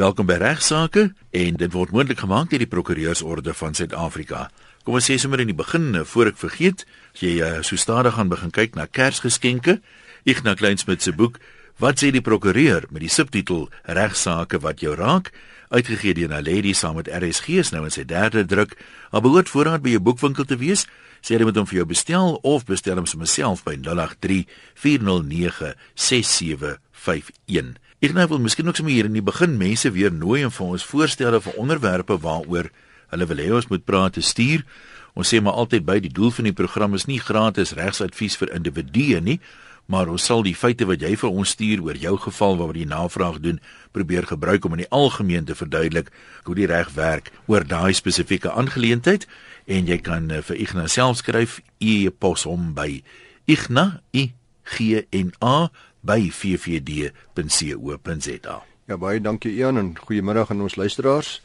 Welkom 0.00 0.24
by 0.24 0.38
Regsake 0.40 1.10
en 1.36 1.56
dit 1.60 1.74
word 1.76 1.90
moontlik 1.92 2.22
gemaak 2.22 2.48
deur 2.48 2.62
die 2.62 2.68
Prokureursorde 2.72 3.52
van 3.52 3.74
Suid-Afrika. 3.76 4.46
Kom 4.86 4.96
ons 4.96 5.04
sê 5.10 5.18
sommer 5.20 5.42
in 5.42 5.50
die 5.50 5.56
begin 5.58 5.90
voor 6.08 6.30
ek 6.30 6.38
vergeet, 6.40 6.86
as 7.12 7.20
jy 7.20 7.34
uh, 7.44 7.50
so 7.66 7.76
stadig 7.76 8.16
gaan 8.16 8.30
begin 8.32 8.54
kyk 8.54 8.78
na 8.78 8.86
Kersgeskenke, 8.88 9.74
Ignas 10.24 10.56
Kleinsmid 10.56 11.04
se 11.04 11.12
boek 11.12 11.36
Wat 11.80 12.00
sê 12.00 12.10
die 12.12 12.24
prokureur 12.24 12.84
met 12.92 13.04
die 13.04 13.12
subtitel 13.12 13.66
Regsake 13.84 14.62
wat 14.64 14.80
jou 14.80 14.92
raak, 14.96 15.30
uitgegee 15.68 16.16
deur 16.16 16.32
Naledi 16.32 16.72
saam 16.76 16.96
met 16.96 17.08
RSG 17.08 17.60
is 17.60 17.74
nou 17.76 17.84
in 17.84 17.92
sy 17.92 18.06
derde 18.08 18.46
druk. 18.48 18.78
Maar 19.12 19.24
behoort 19.24 19.52
voorraad 19.52 19.84
by 19.84 19.94
jou 19.98 20.02
boekwinkel 20.08 20.48
te 20.48 20.56
wees. 20.60 20.86
Sê 21.20 21.36
jy 21.36 21.44
moet 21.44 21.60
hom 21.60 21.68
vir 21.68 21.82
jou 21.82 21.88
bestel 21.92 22.36
of 22.44 22.64
bestel 22.68 23.00
hom 23.00 23.08
sommer 23.08 23.28
self 23.28 23.64
by 23.68 23.76
083 23.80 24.48
409 24.80 25.72
6751. 25.92 27.76
Nou 28.00 28.26
wil 28.26 28.38
miskien 28.40 28.68
ook 28.68 28.76
sommer 28.76 28.94
hier 28.94 29.04
in 29.04 29.12
die 29.12 29.20
begin 29.20 29.58
mense 29.60 29.90
weer 29.92 30.12
nooi 30.12 30.40
en 30.40 30.50
vir 30.50 30.66
ons 30.72 30.84
voorstelle 30.88 31.36
vir 31.44 31.56
onderwerpe 31.60 32.16
waaroor 32.18 32.70
hulle 33.12 33.26
wil 33.28 33.42
hê 33.42 33.48
ons 33.52 33.66
moet 33.68 33.84
praat 33.84 34.14
te 34.16 34.22
stuur. 34.24 34.62
Ons 35.12 35.28
sê 35.28 35.40
maar 35.44 35.58
altyd 35.60 35.84
by 35.84 35.98
die 36.00 36.12
doel 36.12 36.32
van 36.32 36.48
die 36.48 36.54
program 36.56 36.96
is 36.96 37.04
nie 37.04 37.18
gratis 37.20 37.74
regsadvies 37.76 38.38
vir 38.40 38.54
individue 38.56 39.20
nie, 39.20 39.36
maar 39.84 40.08
ons 40.08 40.24
sal 40.24 40.40
die 40.46 40.54
feite 40.56 40.88
wat 40.88 41.04
jy 41.04 41.12
vir 41.20 41.28
ons 41.28 41.52
stuur 41.52 41.82
oor 41.84 42.00
jou 42.00 42.14
geval 42.24 42.56
waaroor 42.56 42.80
jy 42.80 42.88
navraag 42.88 43.36
doen, 43.44 43.60
probeer 43.92 44.30
gebruik 44.32 44.64
om 44.64 44.78
in 44.78 44.86
die 44.86 44.90
algemeen 44.96 45.44
te 45.44 45.58
verduidelik 45.58 46.08
hoe 46.48 46.56
die 46.56 46.70
reg 46.72 46.94
werk 46.96 47.28
oor 47.52 47.68
daai 47.68 47.92
spesifieke 47.92 48.48
aangeleentheid 48.48 49.28
en 49.68 49.92
jy 49.92 50.00
kan 50.00 50.32
uh, 50.32 50.40
vir 50.40 50.56
Igna 50.56 50.88
self 50.88 51.20
skryf 51.20 51.60
e-pos 51.84 52.48
hom 52.48 52.72
by 52.72 53.02
igna 53.44 54.00
i 54.16 54.30
g 54.64 55.04
n 55.12 55.36
a 55.44 55.68
by 56.00 56.30
44d.co.za. 56.32 58.56
Ja 58.90 58.96
baie 58.98 59.20
dankie 59.22 59.52
Ian 59.54 59.78
en 59.78 59.92
goeiemiddag 59.98 60.50
aan 60.50 60.60
ons 60.64 60.76
luisteraars. 60.76 61.42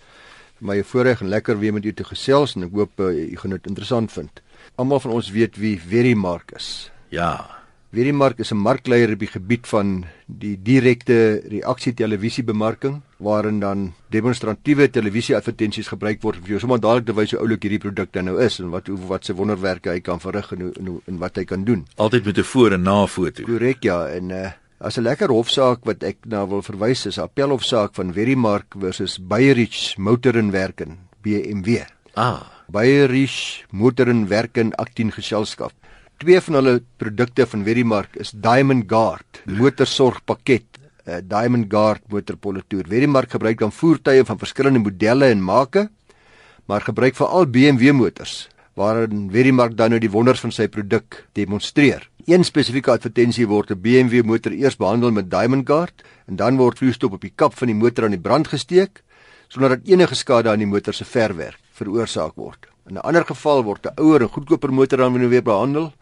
Vir 0.58 0.68
my 0.70 0.84
voorreg 0.88 1.22
en 1.22 1.30
lekker 1.30 1.60
weer 1.60 1.74
met 1.76 1.86
u 1.86 1.94
te 1.94 2.04
gesels 2.08 2.56
en 2.56 2.64
ek 2.70 2.74
hoop 2.74 3.00
uh, 3.04 3.12
u 3.12 3.36
gaan 3.42 3.56
dit 3.58 3.68
interessant 3.70 4.12
vind. 4.12 4.42
Almal 4.80 5.02
van 5.04 5.12
ons 5.18 5.30
weet 5.36 5.54
wie 5.60 5.76
Verimark 5.82 6.52
is. 6.56 6.92
Ja, 7.14 7.65
Verimark 7.96 8.40
is 8.44 8.52
'n 8.52 8.60
markleier 8.60 9.14
op 9.14 9.20
die 9.20 9.32
gebied 9.32 9.68
van 9.68 10.04
die 10.28 10.58
direkte 10.62 11.40
reaksie 11.48 11.94
televisiebemarking 11.94 13.02
waarin 13.18 13.60
dan 13.60 13.94
demonstratiewe 14.12 14.90
televisieadvertensies 14.90 15.88
gebruik 15.88 16.22
word 16.22 16.42
vir 16.44 16.50
jou 16.50 16.60
sommer 16.60 16.80
dadelik 16.80 17.06
te 17.06 17.16
wys 17.16 17.32
hoe 17.32 17.40
oulik 17.40 17.64
hierdie 17.64 17.80
produk 17.80 18.12
dan 18.12 18.26
nou 18.26 18.42
is 18.44 18.60
en 18.60 18.70
wat 18.70 18.88
hoe 18.88 19.00
wat 19.08 19.26
se 19.26 19.34
wonderwerke 19.34 19.90
hy 19.90 20.02
kan 20.02 20.20
verrig 20.20 20.52
en 20.52 20.62
hoe 20.62 20.74
en, 20.80 21.02
en 21.08 21.18
wat 21.18 21.36
hy 21.36 21.46
kan 21.46 21.64
doen. 21.64 21.86
Altyd 21.96 22.26
met 22.26 22.38
'n 22.38 22.44
voor 22.44 22.72
en 22.72 22.82
na 22.84 23.08
foto. 23.08 23.44
Korrek 23.44 23.84
ja 23.84 24.08
en 24.08 24.30
uh, 24.30 24.52
as 24.80 24.98
'n 24.98 25.02
lekker 25.02 25.30
hofsaak 25.30 25.86
wat 25.86 26.04
ek 26.04 26.18
nou 26.26 26.50
wil 26.50 26.62
verwys 26.62 27.06
is 27.06 27.18
'n 27.18 27.22
appelhofsaak 27.22 27.96
van 27.96 28.14
Verimark 28.14 28.76
versus 28.78 29.20
Bayerich 29.20 29.98
Motor 29.98 30.36
en 30.36 30.52
Werken 30.52 30.98
BMW. 31.22 31.86
Ah, 32.14 32.44
Bayerich 32.68 33.64
Motor 33.72 34.08
en 34.08 34.28
Werken 34.28 34.76
18 34.76 35.12
geselskap. 35.12 35.72
Twee 36.16 36.40
van 36.40 36.56
hulle 36.56 36.80
produkte 36.96 37.44
van 37.52 37.64
Verimark 37.68 38.14
is 38.24 38.30
Diamond 38.32 38.86
Guard 38.88 39.42
motorsorgpakket, 39.52 40.78
'n 41.04 41.12
uh, 41.12 41.18
Diamond 41.20 41.66
Guard 41.68 42.02
motorpolitoer. 42.08 42.86
Verimark 42.88 43.32
gebruik 43.32 43.60
dan 43.60 43.72
voertuie 43.72 44.24
van 44.24 44.40
verskillende 44.40 44.80
modelle 44.80 45.26
en 45.26 45.44
make, 45.44 45.90
maar 46.66 46.82
gebruik 46.82 47.16
veral 47.16 47.46
BMW 47.46 47.92
motors 47.92 48.48
waarin 48.76 49.30
Verimark 49.32 49.76
dan 49.78 49.90
nou 49.90 50.00
die 50.00 50.12
wonders 50.12 50.40
van 50.40 50.52
sy 50.52 50.68
produk 50.68 51.26
demonstreer. 51.34 52.10
Een 52.26 52.44
spesifieke 52.44 52.92
advertensie 52.92 53.48
word 53.48 53.72
'n 53.72 53.82
BMW 53.82 54.24
motor 54.24 54.52
eers 54.52 54.78
behandel 54.78 55.12
met 55.12 55.30
Diamond 55.30 55.68
Guard 55.68 56.04
en 56.28 56.36
dan 56.36 56.58
word 56.58 56.78
vloeistof 56.78 57.12
op 57.12 57.22
die 57.22 57.34
kap 57.36 57.54
van 57.54 57.68
die 57.68 57.76
motor 57.76 58.06
aan 58.06 58.16
die 58.16 58.20
brand 58.20 58.48
gesteek 58.48 59.04
sonder 59.48 59.70
dat 59.70 59.88
enige 59.88 60.16
skade 60.16 60.50
aan 60.50 60.60
die 60.60 60.68
motor 60.68 60.94
se 60.94 61.06
verwerk 61.06 61.60
veroorsaak 61.72 62.36
word. 62.36 62.68
In 62.88 62.96
'n 62.96 63.04
ander 63.04 63.26
geval 63.26 63.64
word 63.64 63.86
'n 63.86 64.00
ouer 64.00 64.22
en 64.22 64.30
goedkoper 64.30 64.74
motor 64.74 64.98
dan 64.98 65.30
weer 65.30 65.44
behandel 65.44 65.94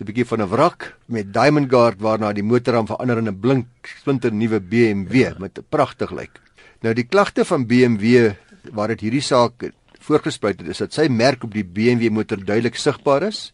so 0.00 0.04
'n 0.04 0.08
bietjie 0.08 0.24
van 0.24 0.40
'n 0.40 0.48
wrak 0.48 0.96
met 1.06 1.32
Diamond 1.32 1.68
Guard 1.68 2.00
waarna 2.00 2.32
die 2.32 2.42
motorram 2.42 2.86
verander 2.86 3.18
in 3.18 3.28
'n 3.28 3.40
blink 3.40 3.66
splinter 3.82 4.32
nuwe 4.32 4.60
BMW 4.60 5.14
ja. 5.14 5.34
met 5.38 5.58
'n 5.58 5.64
pragtig 5.68 6.10
lyk. 6.10 6.40
Nou 6.80 6.94
die 6.94 7.04
klagte 7.04 7.44
van 7.44 7.66
BMW 7.66 8.32
waar 8.72 8.88
dit 8.88 9.00
hierdie 9.00 9.20
saak 9.20 9.72
voorgespruit 10.00 10.60
het 10.60 10.68
is 10.68 10.78
dat 10.78 10.92
sy 10.92 11.08
merk 11.08 11.44
op 11.44 11.52
die 11.52 11.64
BMW 11.64 12.08
motor 12.08 12.44
duidelik 12.44 12.76
sigbaar 12.76 13.22
is. 13.22 13.52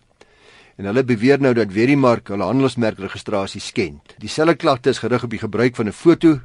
En 0.77 0.85
hulle 0.85 1.05
beweer 1.05 1.41
nou 1.41 1.55
dat 1.55 1.73
Verimark 1.73 2.29
hulle 2.29 2.45
handelsmerkregistrasie 2.45 3.61
skend. 3.61 4.15
Dieselfde 4.19 4.55
klagte 4.55 4.91
is 4.91 4.99
gerig 4.99 5.25
op 5.25 5.31
die 5.31 5.39
gebruik 5.39 5.75
van 5.75 5.89
'n 5.89 5.93
foto 5.93 6.41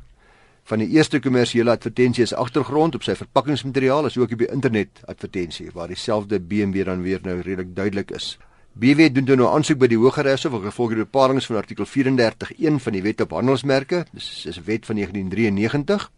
van 0.63 0.79
die 0.79 0.89
eerste 0.89 1.19
kommersiële 1.19 1.72
advertensie 1.72 2.23
as 2.23 2.33
agtergrond 2.33 2.95
op 2.95 3.03
sy 3.03 3.16
verpakkingsmateriaal 3.16 4.06
as 4.06 4.18
ook 4.18 4.31
op 4.31 4.39
die 4.39 4.51
internet 4.51 4.89
advertensie 5.06 5.69
waar 5.73 5.88
dieselfde 5.88 6.39
BMW 6.39 6.85
dan 6.85 7.01
weer 7.01 7.19
nou 7.22 7.41
redelik 7.41 7.75
duidelik 7.75 8.12
is. 8.12 8.39
BW 8.71 9.09
doen 9.11 9.27
nou 9.35 9.49
aansoek 9.51 9.81
by 9.81 9.87
die 9.91 9.97
Hooggeregshof 9.99 10.53
vir 10.53 10.69
gevolg 10.69 10.93
die 10.93 11.03
bepalinge 11.03 11.43
van 11.43 11.57
artikel 11.59 11.85
34.1 11.85 12.77
van 12.79 12.95
die 12.95 13.01
Wet 13.03 13.23
op 13.25 13.33
Handelsmerke. 13.35 14.05
Dis 14.15 14.45
is 14.47 14.57
'n 14.57 14.63
wet 14.63 14.85
van 14.85 14.95
1993. 14.95 16.09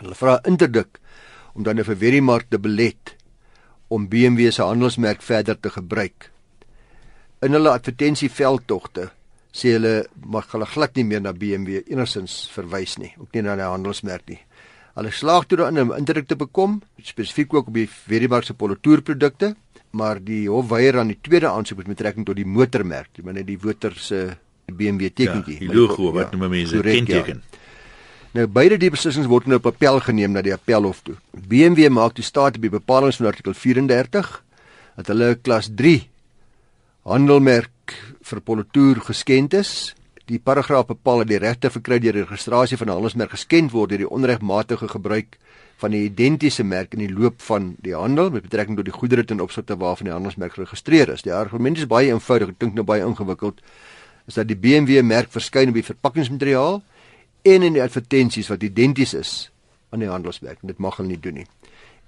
Hulle 0.00 0.14
vra 0.14 0.40
interdik 0.44 0.98
om 1.54 1.62
dan 1.62 1.78
'n 1.78 1.84
verweriemark 1.84 2.46
te 2.50 2.58
belet 2.58 3.16
om 3.88 4.08
BMW 4.08 4.50
se 4.50 4.62
handelsmerk 4.62 5.22
verder 5.22 5.60
te 5.60 5.70
gebruik. 5.70 6.30
In 7.40 7.52
hulle 7.52 7.70
advertensieveldtogte 7.70 9.10
sê 9.52 9.68
hulle 9.78 10.06
mag 10.26 10.50
hulle 10.52 10.66
glad 10.66 10.96
nie 10.96 11.04
meer 11.04 11.20
na 11.20 11.32
BMW 11.32 11.82
enigsins 11.86 12.50
verwys 12.50 12.96
nie, 12.98 13.14
ook 13.18 13.32
nie 13.32 13.42
na 13.42 13.54
'n 13.54 13.60
handelsmerk 13.60 14.28
nie. 14.28 14.40
Hulle 14.94 15.10
slaag 15.10 15.46
toe 15.46 15.58
daarin 15.58 15.80
om 15.80 15.92
interdik 15.92 16.26
te 16.26 16.36
bekom, 16.36 16.82
spesifiek 17.02 17.54
ook 17.54 17.68
op 17.68 17.74
die 17.74 17.88
verweriemark 17.88 18.44
se 18.44 18.54
polotoerprodukte 18.54 19.54
maar 19.90 20.20
die 20.24 20.48
hof 20.48 20.68
weier 20.68 20.98
aan 20.98 21.12
die 21.12 21.18
tweede 21.20 21.48
aansoek 21.48 21.78
met 21.82 21.92
betrekking 21.94 22.26
tot 22.26 22.36
die 22.36 22.46
motormerk, 22.46 23.08
jy 23.16 23.24
meen 23.24 23.40
die 23.46 23.58
motor 23.62 23.94
se 23.96 24.36
BMW 24.68 25.08
tekentjie. 25.08 25.56
Ja, 25.60 25.66
die 25.66 25.74
logo 25.74 26.12
wat 26.12 26.32
ja, 26.32 26.36
noem 26.36 26.50
mense 26.52 26.80
kenteken. 26.84 27.42
Ja. 27.44 27.58
Nou 28.36 28.44
beide 28.52 28.76
die 28.76 28.90
beslissings 28.92 29.28
word 29.30 29.48
nou 29.48 29.56
op 29.56 29.70
appel 29.70 30.02
geneem 30.04 30.34
na 30.36 30.42
die 30.44 30.52
appelhof 30.52 31.00
toe. 31.06 31.16
BMW 31.32 31.88
maak 31.88 32.18
die 32.18 32.26
staat 32.26 32.58
op 32.58 32.64
die 32.66 32.72
bepalinge 32.72 33.16
van 33.16 33.30
artikel 33.30 33.56
34 33.56 34.32
dat 34.98 35.12
hulle 35.12 35.30
klas 35.40 35.70
3 35.78 36.02
handelmerk 37.08 37.94
vir 38.28 38.42
polotoer 38.44 39.00
geskend 39.06 39.56
is. 39.56 39.94
Die 40.28 40.40
paragraaf 40.42 40.90
bepaal 40.90 41.24
dat 41.24 41.32
die 41.32 41.40
regte 41.40 41.70
verkry 41.72 41.96
deur 42.04 42.18
die 42.18 42.26
registrasie 42.26 42.76
van 42.76 42.88
'n 42.88 42.98
handelsmerk 42.98 43.30
geskend 43.30 43.72
word 43.72 43.90
deur 43.90 44.04
die 44.04 44.10
onregmatige 44.10 44.88
gebruik 44.88 45.38
van 45.78 45.94
die 45.94 46.04
identiese 46.08 46.64
merk 46.66 46.94
in 46.96 47.04
die 47.04 47.12
loop 47.12 47.42
van 47.46 47.72
die 47.84 47.94
handel 47.94 48.32
met 48.34 48.46
betrekking 48.48 48.78
tot 48.78 48.88
die 48.88 48.94
goedere 48.94 49.24
ten 49.24 49.40
opsigte 49.40 49.76
waarvan 49.78 50.08
die 50.08 50.14
handelsmerk 50.14 50.56
geregistreer 50.56 51.12
is. 51.14 51.22
Die 51.22 51.34
argument 51.34 51.78
is 51.78 51.86
baie 51.86 52.10
eenvoudig, 52.10 52.50
dit 52.54 52.58
klink 52.64 52.74
nou 52.74 52.84
baie 52.86 53.04
ingewikkeld. 53.06 53.60
Is 54.26 54.40
dat 54.40 54.50
die 54.50 54.58
BMW 54.58 55.02
merk 55.06 55.30
verskyn 55.30 55.70
op 55.70 55.78
die 55.78 55.86
verpakkingsmateriaal 55.86 56.80
en 57.52 57.68
in 57.68 57.78
die 57.78 57.82
advertensies 57.82 58.50
wat 58.50 58.66
identies 58.66 59.14
is 59.14 59.32
aan 59.94 60.02
die 60.02 60.10
handelsmerk. 60.10 60.58
Dit 60.66 60.82
mag 60.82 60.98
hulle 60.98 61.14
nie 61.14 61.20
doen 61.22 61.38
nie. 61.40 61.46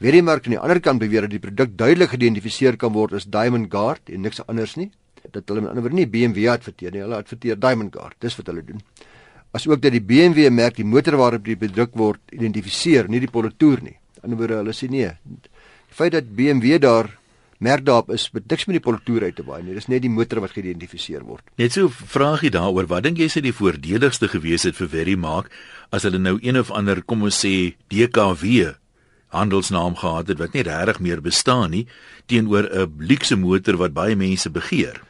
Weer 0.02 0.18
die 0.18 0.24
merk 0.24 0.48
aan 0.48 0.56
die 0.56 0.60
ander 0.60 0.80
kant 0.82 1.00
beweer 1.00 1.28
dat 1.28 1.36
die 1.36 1.42
produk 1.42 1.76
duidelik 1.78 2.10
geïdentifiseer 2.16 2.76
kan 2.80 2.92
word 2.96 3.14
as 3.14 3.28
Diamond 3.30 3.70
Guard 3.70 4.10
en 4.10 4.26
niks 4.26 4.42
anders 4.48 4.74
nie. 4.80 4.90
Dat 5.30 5.46
hulle 5.46 5.62
met 5.62 5.70
ander 5.70 5.86
woorde 5.86 6.00
nie 6.00 6.10
BMW 6.10 6.50
adverteer 6.50 6.90
nie, 6.96 7.04
hulle 7.04 7.22
adverteer 7.22 7.60
Diamond 7.60 7.94
Guard. 7.94 8.18
Dis 8.18 8.34
wat 8.40 8.50
hulle 8.50 8.66
doen 8.66 8.82
asook 9.56 9.80
dat 9.82 9.92
die 9.92 10.02
BMW 10.02 10.50
merk 10.50 10.76
die 10.78 10.86
motor 10.86 11.16
waarop 11.20 11.44
die 11.44 11.58
bedruk 11.58 11.96
word 11.98 12.20
identifiseer, 12.34 13.08
nie 13.10 13.22
die 13.22 13.30
polotoer 13.30 13.82
nie. 13.82 13.96
Aan 14.22 14.34
die 14.34 14.36
ander 14.36 14.46
wyse 14.46 14.60
hulle 14.60 14.76
sê 14.76 14.90
nee. 14.90 15.10
Die 15.24 15.96
feit 15.96 16.12
dat 16.12 16.28
BMW 16.36 16.78
daar 16.78 17.10
merk 17.60 17.84
daarop 17.84 18.10
is, 18.14 18.28
bet 18.32 18.48
niks 18.48 18.66
met 18.68 18.78
die 18.78 18.84
polotoer 18.84 19.28
uit 19.28 19.36
te 19.36 19.44
baie 19.44 19.62
nie. 19.62 19.74
Dis 19.76 19.90
net 19.90 20.02
die 20.04 20.12
motor 20.12 20.40
wat 20.40 20.54
geïdentifiseer 20.56 21.24
word. 21.28 21.44
Net 21.60 21.76
so 21.76 21.90
vraagie 21.90 22.52
daaroor, 22.54 22.88
wat 22.88 23.04
dink 23.04 23.20
jy 23.20 23.28
sê 23.28 23.42
die 23.44 23.56
voordeligste 23.56 24.30
gewees 24.32 24.64
het 24.68 24.78
vir 24.78 24.88
Verry 24.92 25.16
maak 25.20 25.50
as 25.90 26.06
hulle 26.06 26.22
nou 26.22 26.38
een 26.40 26.56
of 26.60 26.70
ander 26.70 27.02
kom 27.02 27.26
ons 27.26 27.42
sê 27.44 27.74
DKW 27.92 28.70
handelsnaam 29.30 29.94
gehad 29.98 30.32
het 30.32 30.40
wat 30.42 30.54
nie 30.54 30.64
regtig 30.66 30.98
meer 31.04 31.20
bestaan 31.22 31.70
nie 31.70 31.86
teenoor 32.26 32.66
'n 32.66 32.90
luukse 32.98 33.36
motor 33.36 33.76
wat 33.76 33.92
baie 33.92 34.16
mense 34.16 34.50
begeer. 34.50 35.00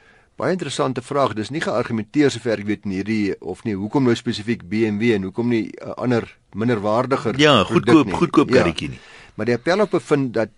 Baie 0.41 0.55
interessante 0.57 1.03
vraag. 1.05 1.35
Dis 1.37 1.51
nie 1.53 1.61
geargumenteer 1.61 2.33
sover 2.33 2.63
ek 2.63 2.69
weet 2.71 2.87
in 2.89 2.95
hierdie 2.97 3.35
of 3.45 3.61
nie. 3.67 3.75
Hoekom 3.77 4.07
nou 4.09 4.15
spesifiek 4.17 4.63
BMW 4.71 5.13
en 5.19 5.27
hoekom 5.29 5.51
nie 5.53 5.67
'n 5.69 5.91
uh, 5.91 5.97
ander 6.01 6.25
minderwaardiger 6.57 7.37
Ja, 7.39 7.65
goedkoop 7.65 8.07
nie. 8.07 8.15
goedkoop 8.15 8.49
ja. 8.49 8.57
karretjie 8.57 8.89
nie. 8.89 9.01
Maar 9.37 9.47
die 9.47 9.55
appel 9.55 9.81
op 9.85 9.91
bevind 9.91 10.33
dat 10.33 10.49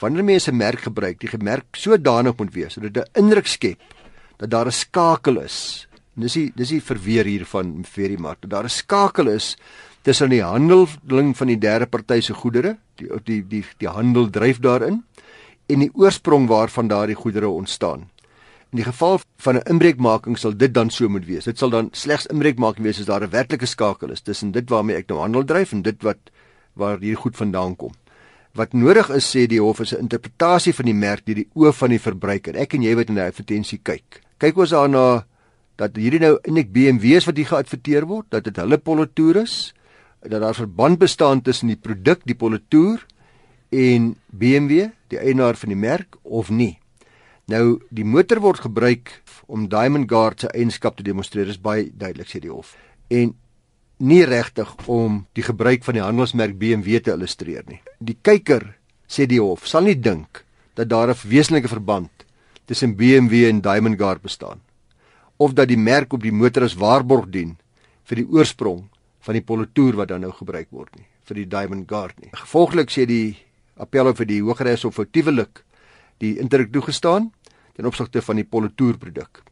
wanneer 0.00 0.24
mense 0.24 0.50
'n 0.50 0.56
merk 0.56 0.80
gebruik, 0.80 1.20
die 1.20 1.28
gemerk 1.28 1.76
sodanig 1.76 2.36
moet 2.36 2.54
wees 2.54 2.72
sodat 2.72 2.94
dit 2.94 3.04
'n 3.04 3.22
indruk 3.22 3.46
skep 3.46 3.78
dat 4.38 4.50
daar 4.50 4.66
'n 4.66 4.72
skakel 4.72 5.38
is. 5.38 5.86
En 6.16 6.22
dis 6.22 6.32
die 6.32 6.52
dis 6.56 6.68
die 6.68 6.82
verweer 6.82 7.24
hier 7.24 7.46
van 7.46 7.84
Ferry 7.84 8.18
Mark. 8.18 8.40
Dat 8.40 8.50
daar 8.50 8.64
'n 8.64 8.68
skakel 8.68 9.28
is 9.28 9.56
tussen 10.02 10.30
die 10.30 10.42
handeling 10.42 11.36
van 11.36 11.46
die 11.46 11.58
derde 11.58 11.86
party 11.86 12.20
se 12.20 12.34
goedere, 12.34 12.78
die 12.96 13.08
die 13.24 13.46
die 13.48 13.64
die 13.78 13.88
handel 13.88 14.30
dryf 14.30 14.58
daarin 14.58 15.04
en 15.66 15.78
die 15.78 15.90
oorsprong 15.94 16.48
waarvan 16.48 16.88
daardie 16.88 17.16
goedere 17.16 17.48
ontstaan. 17.48 18.10
In 18.74 18.80
die 18.80 18.90
geval 18.90 19.20
van 19.38 19.54
'n 19.54 19.70
inbreukmaking 19.70 20.38
sal 20.38 20.56
dit 20.56 20.74
dan 20.74 20.90
so 20.90 21.08
moet 21.08 21.24
wees. 21.26 21.44
Dit 21.44 21.58
sal 21.58 21.70
dan 21.70 21.88
slegs 21.92 22.26
inbreukmaking 22.26 22.82
wees 22.82 22.98
as 22.98 23.06
daar 23.06 23.22
'n 23.22 23.30
werklike 23.30 23.66
skakel 23.66 24.10
is 24.10 24.20
tussen 24.20 24.50
dit 24.50 24.68
waarmee 24.70 24.96
ek 24.96 25.08
nou 25.08 25.20
handel 25.20 25.44
dryf 25.44 25.72
en 25.72 25.82
dit 25.82 26.02
wat 26.02 26.18
waar 26.72 26.98
hierdie 26.98 27.22
goed 27.22 27.36
vandaan 27.36 27.76
kom. 27.76 27.92
Wat 28.52 28.72
nodig 28.72 29.10
is 29.10 29.36
sê 29.36 29.46
die 29.46 29.60
hof 29.60 29.80
is 29.80 29.94
'n 29.94 30.00
interpretasie 30.00 30.74
van 30.74 30.84
die 30.84 30.94
merk 30.94 31.24
deur 31.24 31.34
die 31.34 31.48
oë 31.54 31.72
van 31.72 31.88
die 31.90 32.00
verbruiker. 32.00 32.56
Ek 32.56 32.74
en 32.74 32.82
jy 32.82 32.94
wat 32.94 33.08
in 33.08 33.14
die 33.14 33.22
advertensie 33.22 33.78
kyk. 33.82 34.20
Kyk 34.38 34.56
ons 34.56 34.70
daarna 34.70 35.24
dat 35.76 35.96
hierdie 35.96 36.20
nou 36.20 36.38
eintlik 36.42 36.72
BMW's 36.72 37.24
wat 37.24 37.36
hier 37.36 37.46
geadverteer 37.46 38.06
word, 38.06 38.26
dat 38.30 38.44
dit 38.44 38.56
hulle 38.56 38.78
politoer 38.78 39.36
is, 39.36 39.72
dat 40.20 40.40
daar 40.40 40.54
verband 40.54 40.98
bestaan 40.98 41.42
tussen 41.42 41.68
die 41.68 41.76
produk, 41.76 42.20
die 42.24 42.34
politoer 42.34 43.06
en 43.70 44.16
BMW, 44.30 44.90
die 45.08 45.18
eienaar 45.18 45.54
van 45.54 45.68
die 45.68 45.78
merk 45.78 46.16
of 46.22 46.50
nie. 46.50 46.78
Nou 47.52 47.80
die 47.92 48.06
motor 48.08 48.40
word 48.40 48.62
gebruik 48.64 49.10
om 49.46 49.68
Diamond 49.68 50.08
Guard 50.08 50.40
se 50.40 50.48
eienskap 50.56 50.96
te 50.96 51.04
demonstreer, 51.04 51.48
is 51.48 51.60
baie 51.60 51.90
duidelik 51.92 52.30
sê 52.30 52.40
die 52.40 52.52
hof. 52.52 52.72
En 53.12 53.34
nie 54.00 54.24
regtig 54.24 54.70
om 54.88 55.26
die 55.36 55.44
gebruik 55.44 55.84
van 55.84 55.98
die 55.98 56.04
handelsmerk 56.04 56.56
BMW 56.58 57.00
te 57.04 57.12
illustreer 57.12 57.66
nie. 57.68 57.80
Die 58.00 58.16
kyker 58.16 58.72
sê 59.06 59.28
die 59.28 59.42
hof 59.42 59.68
sal 59.68 59.84
nie 59.84 59.98
dink 60.00 60.44
dat 60.74 60.88
daar 60.88 61.10
'n 61.10 61.28
wesenlike 61.28 61.68
verband 61.68 62.10
tussen 62.66 62.96
BMW 62.96 63.48
en 63.48 63.60
Diamond 63.60 63.98
Guard 63.98 64.22
bestaan 64.22 64.60
of 65.36 65.52
dat 65.52 65.68
die 65.68 65.78
merk 65.78 66.12
op 66.12 66.22
die 66.22 66.32
motor 66.32 66.64
as 66.64 66.74
waarborg 66.74 67.30
dien 67.30 67.56
vir 68.04 68.16
die 68.16 68.28
oorsprong 68.28 68.88
van 69.20 69.34
die 69.34 69.42
politoer 69.42 69.96
wat 69.96 70.08
dan 70.08 70.20
nou 70.20 70.32
gebruik 70.32 70.68
word 70.70 70.96
nie 70.96 71.06
vir 71.24 71.34
die 71.34 71.48
Diamond 71.48 71.88
Guard 71.88 72.20
nie. 72.20 72.30
Gevolglik 72.32 72.90
sê 72.90 73.06
die 73.06 73.36
appel 73.76 74.14
vir 74.14 74.26
die 74.26 74.40
Hooggeregs 74.42 74.82
Hof 74.82 74.94
foutiewelik 74.94 75.64
die 76.24 76.34
indruk 76.42 76.72
toegestaan 76.72 77.30
ten 77.74 77.86
opsigte 77.86 78.22
van 78.22 78.38
die 78.38 78.46
politoer 78.46 78.98
produk. 78.98 79.42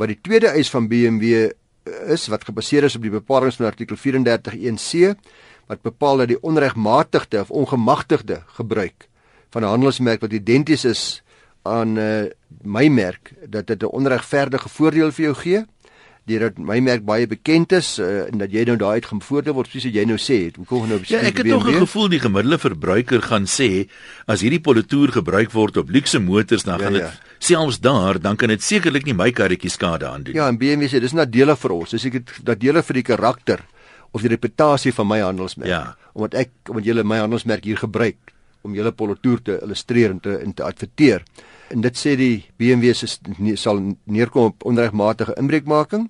Wat 0.00 0.08
die 0.08 0.18
tweede 0.20 0.52
eis 0.56 0.70
van 0.72 0.88
BMW 0.88 1.50
is 2.12 2.26
wat 2.32 2.44
gebaseer 2.44 2.86
is 2.88 2.96
op 2.96 3.04
die 3.04 3.12
bepalinge 3.12 3.56
van 3.56 3.70
artikel 3.70 3.96
34.1c 3.96 5.14
wat 5.70 5.82
bepaal 5.86 6.22
dat 6.22 6.32
die 6.32 6.40
onregmatigde 6.42 7.40
of 7.40 7.50
ongemagtigde 7.50 8.42
gebruik 8.58 9.08
van 9.50 9.62
'n 9.62 9.72
handelsmerk 9.74 10.20
wat 10.20 10.32
identies 10.32 10.84
is 10.84 11.22
aan 11.62 11.96
uh, 11.98 12.24
my 12.62 12.88
merk 12.88 13.32
dat 13.48 13.66
dit 13.66 13.82
'n 13.82 13.86
onregverdige 13.86 14.68
voordeel 14.68 15.12
vir 15.12 15.24
jou 15.24 15.34
gee 15.34 15.64
deurdat 16.28 16.58
my 16.58 16.80
merk 16.80 17.04
baie 17.04 17.26
bekend 17.26 17.72
is 17.72 17.98
uh, 17.98 18.26
en 18.28 18.38
dat 18.38 18.52
jy 18.52 18.64
nou 18.68 18.76
daai 18.76 19.00
uitgevoerde 19.00 19.54
word 19.56 19.70
soos 19.72 19.88
jy 19.88 20.04
nou 20.04 20.18
sê 20.18 20.50
hoe 20.56 20.66
kom 20.66 20.88
nou 20.88 21.00
Ja 21.08 21.20
ek 21.20 21.42
het 21.42 21.48
tog 21.48 21.66
'n 21.68 21.80
gevoel 21.86 22.08
die 22.08 22.20
gemiddelde 22.20 22.58
verbruiker 22.58 23.22
gaan 23.22 23.46
sê 23.46 23.88
as 24.26 24.40
hierdie 24.40 24.60
politoer 24.60 25.12
gebruik 25.12 25.52
word 25.52 25.76
op 25.76 25.90
luukse 25.90 26.18
motors 26.18 26.64
dan 26.64 26.78
ja, 26.78 26.84
gaan 26.84 26.92
dit 26.92 27.02
ja 27.02 27.30
selfs 27.40 27.80
daar 27.80 28.20
dan 28.20 28.36
kan 28.36 28.48
dit 28.52 28.62
sekerlik 28.62 29.06
nie 29.08 29.16
my 29.16 29.30
karretjie 29.32 29.70
skade 29.72 30.08
aandoen. 30.08 30.36
Ja, 30.36 30.48
en 30.48 30.58
BMW 30.60 30.88
sê 30.92 31.00
dis 31.00 31.16
nadele 31.16 31.56
vir 31.56 31.74
ons. 31.74 31.94
Dis 31.96 32.04
ek 32.10 32.34
nadele 32.44 32.82
vir 32.84 33.00
die 33.00 33.06
karakter 33.06 33.64
of 34.12 34.24
die 34.24 34.32
reputasie 34.32 34.92
van 34.92 35.08
my 35.08 35.20
handelsmerk. 35.24 35.70
Ja. 35.70 35.96
Omdat 36.12 36.36
ek 36.44 36.52
omdat 36.68 36.90
julle 36.90 37.06
my 37.06 37.22
handelsmerk 37.22 37.64
hier 37.64 37.80
gebruik 37.80 38.34
om 38.66 38.76
julle 38.76 38.92
polotoer 38.92 39.40
te 39.42 39.58
illustreer 39.64 40.12
en 40.12 40.20
te 40.20 40.36
en 40.36 40.52
te 40.52 40.66
adverteer. 40.66 41.24
En 41.70 41.80
dit 41.80 41.96
sê 41.96 42.16
die 42.18 42.44
BMW 42.58 42.92
se 42.94 43.06
sal 43.54 43.80
neerkom 44.04 44.50
op 44.50 44.64
onregmatige 44.66 45.36
inbreukmaking. 45.38 46.08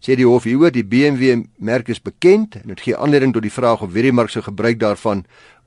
Sê 0.00 0.14
die 0.16 0.26
hof 0.26 0.46
hieroor 0.46 0.70
die 0.72 0.86
BMW 0.86 1.42
merk 1.58 1.90
is 1.90 2.00
bekend 2.00 2.54
en 2.60 2.70
dit 2.70 2.80
gee 2.86 2.96
aanleiding 2.96 3.34
tot 3.34 3.42
die 3.44 3.52
vraag 3.52 3.82
of 3.82 3.90
Verimark 3.92 4.30
se 4.30 4.42
gebruik 4.42 4.78
daarvan 4.80 5.24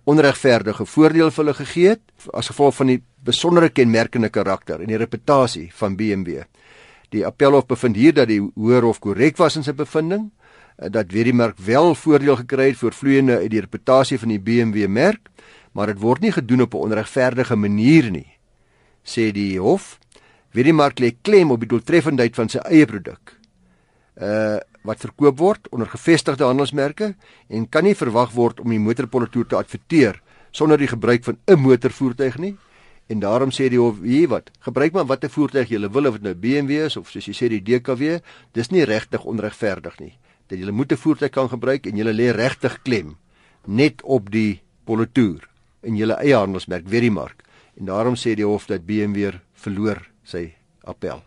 onregverdige 0.10 0.86
voordeel 0.86 1.31
vir 1.31 1.44
hulle 1.44 1.56
gegee 1.60 1.92
het 1.94 2.31
as 2.34 2.50
gevolg 2.51 2.75
van 2.80 2.92
die 2.92 3.00
besondere 3.24 3.69
kenmerkende 3.69 4.30
karakter 4.34 4.81
en 4.81 4.92
die 4.92 5.00
reputasie 5.00 5.69
van 5.75 5.96
BMW. 6.00 6.44
Die 7.13 7.24
appelhof 7.28 7.68
bevind 7.69 8.00
hier 8.00 8.16
dat 8.16 8.31
die 8.31 8.42
hoër 8.42 8.88
hof 8.89 9.00
korrek 9.04 9.38
was 9.38 9.60
in 9.60 9.63
sy 9.68 9.75
bevinding 9.78 10.30
eh, 10.80 10.89
dat 10.89 11.13
Verimark 11.13 11.60
wel 11.62 11.94
voordeel 11.96 12.39
gekry 12.42 12.72
het 12.72 12.81
vir 12.81 12.96
vloeiende 12.98 13.39
uit 13.44 13.51
die 13.54 13.62
reputasie 13.63 14.19
van 14.19 14.34
die 14.34 14.42
BMW 14.42 14.88
merk, 14.88 15.30
maar 15.74 15.94
dit 15.94 16.01
word 16.01 16.22
nie 16.22 16.34
gedoen 16.34 16.66
op 16.66 16.74
'n 16.74 16.89
onregverdige 16.89 17.56
manier 17.56 18.12
nie, 18.12 18.33
sê 19.04 19.32
die 19.32 19.60
hof. 19.60 20.00
Verimark 20.54 21.00
lê 21.00 21.14
klem 21.22 21.52
op 21.52 21.60
die 21.60 21.70
doeltreffendheid 21.70 22.36
van 22.36 22.50
sy 22.50 22.62
eie 22.70 22.86
produk. 22.90 23.38
Uh 24.16 24.60
wat 24.84 25.00
verkoop 25.00 25.38
word 25.40 25.68
onder 25.72 25.88
gevestigde 25.88 26.44
handelsmerke 26.44 27.14
en 27.48 27.70
kan 27.72 27.86
nie 27.88 27.96
verwag 27.96 28.34
word 28.36 28.58
om 28.60 28.68
die 28.68 28.82
motorpolitoer 28.84 29.46
te 29.48 29.56
adverteer 29.56 30.18
sonder 30.52 30.78
die 30.78 30.90
gebruik 30.92 31.24
van 31.24 31.38
'n 31.48 31.60
motorvoertuig 31.60 32.38
nie. 32.38 32.58
En 33.08 33.20
daarom 33.20 33.50
sê 33.52 33.70
die 33.70 33.80
hof, 33.80 34.00
weet 34.00 34.30
wat, 34.30 34.52
gebruik 34.60 34.94
maar 34.94 35.06
watter 35.06 35.30
voertuig 35.30 35.70
jy 35.70 35.90
wil 35.90 36.08
of 36.08 36.14
dit 36.14 36.22
nou 36.22 36.36
BMW 36.36 36.86
is 36.86 36.98
of 36.98 37.10
soos 37.10 37.26
jy 37.26 37.34
sê 37.34 37.50
die 37.50 37.62
DKW, 37.62 38.20
dis 38.52 38.70
nie 38.70 38.84
regtig 38.84 39.24
onregverdig 39.24 40.00
nie. 40.00 40.18
Dat 40.48 40.60
jy 40.60 40.66
'n 40.66 40.98
voertuig 40.98 41.32
kan 41.32 41.50
gebruik 41.50 41.86
en 41.88 41.98
jy 41.98 42.04
lê 42.04 42.32
regtig 42.36 42.82
klem 42.84 43.16
net 43.66 44.02
op 44.02 44.30
die 44.32 44.62
politoer 44.86 45.48
in 45.84 45.96
jou 45.96 46.12
eie 46.12 46.36
handelsmerk 46.36 46.88
Verimark. 46.88 47.44
En 47.80 47.86
daarom 47.86 48.16
sê 48.16 48.36
die 48.36 48.46
hof 48.46 48.66
dat 48.66 48.86
BMW 48.86 49.31
verloor 49.54 50.02
sy 50.24 50.54
appel. 50.84 51.24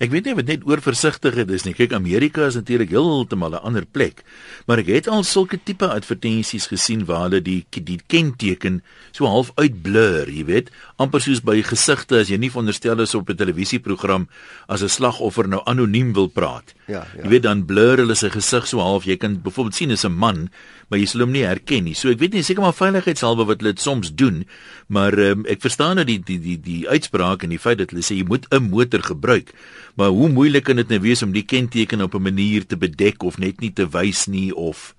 Ek 0.00 0.12
weet 0.12 0.28
nie 0.28 0.36
wat 0.36 0.48
net 0.48 0.64
oorversigtigheid 0.68 1.50
is 1.54 1.66
nie. 1.66 1.74
Kyk, 1.76 1.92
Amerika 1.96 2.46
is 2.48 2.56
natuurlik 2.58 2.92
heeltemal 2.94 3.54
'n 3.54 3.64
ander 3.64 3.84
plek. 3.84 4.24
Maar 4.66 4.78
ek 4.78 4.86
het 4.86 5.08
al 5.08 5.22
sulke 5.24 5.58
tipe 5.62 5.86
advertensies 5.86 6.66
gesien 6.66 7.04
waar 7.04 7.28
hulle 7.28 7.40
die 7.42 7.66
die 7.70 8.00
kenteken 8.06 8.82
so 9.12 9.26
half 9.26 9.52
uitblur, 9.56 10.28
jy 10.28 10.44
weet, 10.44 10.70
amper 10.96 11.20
soos 11.20 11.40
by 11.40 11.62
gesigte 11.62 12.18
as 12.18 12.28
jy 12.28 12.36
nie 12.36 12.50
veronderstel 12.50 13.00
is 13.00 13.14
op 13.14 13.30
'n 13.30 13.36
televisieprogram 13.36 14.28
as 14.68 14.82
'n 14.82 14.88
slagoffer 14.88 15.48
nou 15.48 15.62
anoniem 15.64 16.12
wil 16.12 16.28
praat. 16.28 16.74
Ja, 16.86 17.06
ja. 17.16 17.22
Jy 17.22 17.28
weet 17.28 17.42
dan 17.42 17.66
blur 17.66 17.98
hulle 17.98 18.14
sy 18.14 18.28
gesig 18.28 18.66
so 18.66 18.78
half. 18.78 19.04
Jy 19.04 19.16
kan 19.16 19.42
byvoorbeeld 19.42 19.74
sien 19.74 19.90
is 19.90 20.04
'n 20.04 20.12
man, 20.12 20.50
maar 20.90 20.98
jy 20.98 21.06
sal 21.06 21.24
hom 21.24 21.32
nie 21.32 21.46
herken 21.46 21.86
nie. 21.86 21.94
So 21.94 22.10
ek 22.10 22.18
weet 22.18 22.34
nie 22.34 22.42
seker 22.42 22.64
maar 22.64 22.76
veiligheidshalwe 22.76 23.46
wat 23.46 23.62
hulle 23.62 23.72
dit 23.72 23.82
soms 23.82 24.10
doen, 24.12 24.44
maar 24.88 25.14
um, 25.14 25.46
ek 25.50 25.62
verstaan 25.62 25.96
nou 26.00 26.04
die 26.04 26.18
die 26.18 26.38
die 26.42 26.58
die 26.58 26.80
uitspraak 26.90 27.46
en 27.46 27.54
die 27.54 27.62
feit 27.62 27.78
dat 27.78 27.94
hulle 27.94 28.02
sê 28.02 28.18
jy 28.18 28.26
moet 28.26 28.46
'n 28.50 28.70
motor 28.70 29.02
gebruik. 29.02 29.54
Maar 29.94 30.10
hoe 30.10 30.28
moeilik 30.28 30.64
kan 30.64 30.76
dit 30.76 30.88
nou 30.88 31.00
wees 31.00 31.22
om 31.22 31.32
die 31.32 31.46
kenteken 31.46 32.02
op 32.02 32.14
'n 32.14 32.22
manier 32.22 32.66
te 32.66 32.76
bedek 32.76 33.22
of 33.22 33.38
net 33.38 33.60
nie 33.60 33.72
te 33.72 33.86
wys 33.86 34.26
nie 34.26 34.52
of 34.54 34.94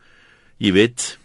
jy 0.57 0.71
weet 0.71 1.17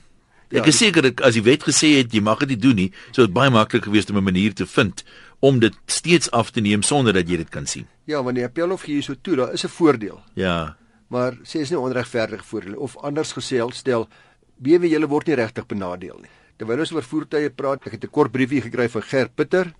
Ek 0.46 0.62
ja, 0.62 0.70
is 0.70 0.78
seker 0.78 1.02
dat 1.02 1.20
as 1.26 1.34
die 1.34 1.42
wet 1.42 1.64
gesê 1.66 1.96
het 1.98 2.12
jy 2.14 2.20
mag 2.22 2.38
dit 2.38 2.54
nie 2.54 2.62
doen 2.62 2.76
nie, 2.76 2.90
sou 3.10 3.26
dit 3.26 3.34
baie 3.34 3.50
maklik 3.50 3.88
gewees 3.88 4.06
het 4.06 4.14
om 4.14 4.18
'n 4.18 4.30
manier 4.30 4.54
te 4.54 4.66
vind 4.66 5.02
om 5.40 5.58
dit 5.58 5.74
steeds 5.86 6.30
af 6.30 6.50
te 6.50 6.60
neem 6.60 6.82
sonder 6.82 7.12
dat 7.12 7.28
jy 7.28 7.36
dit 7.36 7.48
kan 7.48 7.66
sien. 7.66 7.86
Ja, 8.04 8.22
want 8.22 8.36
die 8.36 8.44
appel 8.44 8.70
of 8.70 8.82
gee 8.82 9.02
so 9.02 9.14
toe, 9.20 9.36
daar 9.36 9.52
is 9.52 9.64
'n 9.64 9.68
voordeel. 9.68 10.22
Ja. 10.34 10.76
Maar 11.08 11.32
sê 11.42 11.60
is 11.60 11.70
nie 11.70 11.78
onregverdig 11.78 12.44
voordeel 12.44 12.78
of 12.78 12.96
anders 12.96 13.32
gesê 13.32 13.62
stel 13.72 14.08
BW 14.58 14.90
julle 14.92 15.08
word 15.08 15.26
nie 15.26 15.36
regtig 15.36 15.66
benadeel 15.66 16.20
nie. 16.20 16.32
Terwyl 16.56 16.80
ons 16.80 16.92
oor 16.92 17.04
voertuie 17.04 17.50
praat, 17.50 17.86
ek 17.86 17.92
het 17.92 18.04
'n 18.04 18.10
kort 18.10 18.32
briefie 18.32 18.62
gekry 18.62 18.88
van 18.88 19.02
Gert 19.02 19.36
Pitter 19.36 19.74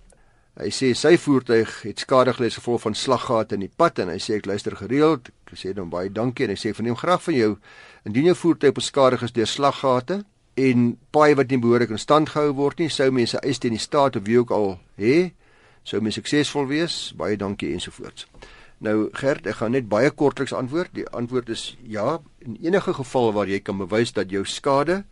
Hy 0.57 0.71
sê 0.73 0.87
sy 0.97 1.19
voertuig 1.21 1.69
het 1.85 1.99
skade 2.01 2.31
gelei 2.33 2.47
as 2.49 2.55
gevolg 2.57 2.81
van 2.81 2.95
slaggate 2.97 3.53
in 3.53 3.67
die 3.67 3.69
pad 3.69 3.99
en 4.01 4.09
hy 4.09 4.17
sê 4.17 4.39
ek 4.39 4.47
luister 4.49 4.73
gereeld. 4.73 5.29
Ek 5.45 5.59
sê 5.59 5.73
hom 5.77 5.91
baie 5.93 6.09
dankie 6.09 6.47
en 6.47 6.53
hy 6.55 6.57
sê 6.57 6.71
verneem 6.73 6.97
graag 6.97 7.21
van 7.27 7.37
jou 7.37 7.51
indien 8.09 8.31
jou 8.31 8.37
voertuig 8.39 8.73
beskadig 8.73 9.21
is 9.27 9.35
deur 9.35 9.51
slaggate 9.51 10.23
en 10.57 10.87
paai 11.13 11.35
wat 11.37 11.53
nie 11.53 11.61
behoorlik 11.61 11.93
in 11.93 12.01
stand 12.01 12.31
gehou 12.33 12.55
word 12.57 12.81
nie, 12.81 12.89
sou 12.89 13.11
mense 13.13 13.37
eis 13.45 13.61
teen 13.61 13.77
die 13.77 13.83
staat 13.83 14.17
of 14.17 14.25
wie 14.25 14.39
ook 14.41 14.55
al 14.55 14.79
hê, 14.97 15.35
sou 15.85 16.01
mense 16.01 16.23
suksesvol 16.23 16.65
wees. 16.71 16.97
Baie 17.13 17.37
dankie 17.37 17.75
ensovoorts. 17.77 18.25
Nou 18.77 19.09
Gert, 19.17 19.47
ek 19.49 19.57
gaan 19.57 19.73
net 19.73 19.87
baie 19.89 20.11
kortliks 20.13 20.53
antwoord. 20.53 20.91
Die 20.93 21.07
antwoord 21.09 21.49
is 21.49 21.71
ja, 21.81 22.19
in 22.45 22.59
enige 22.61 22.93
geval 22.93 23.31
waar 23.33 23.49
jy 23.49 23.57
kan 23.65 23.79
bewys 23.81 24.13
dat 24.13 24.29
jou 24.29 24.43
skade 24.45 25.03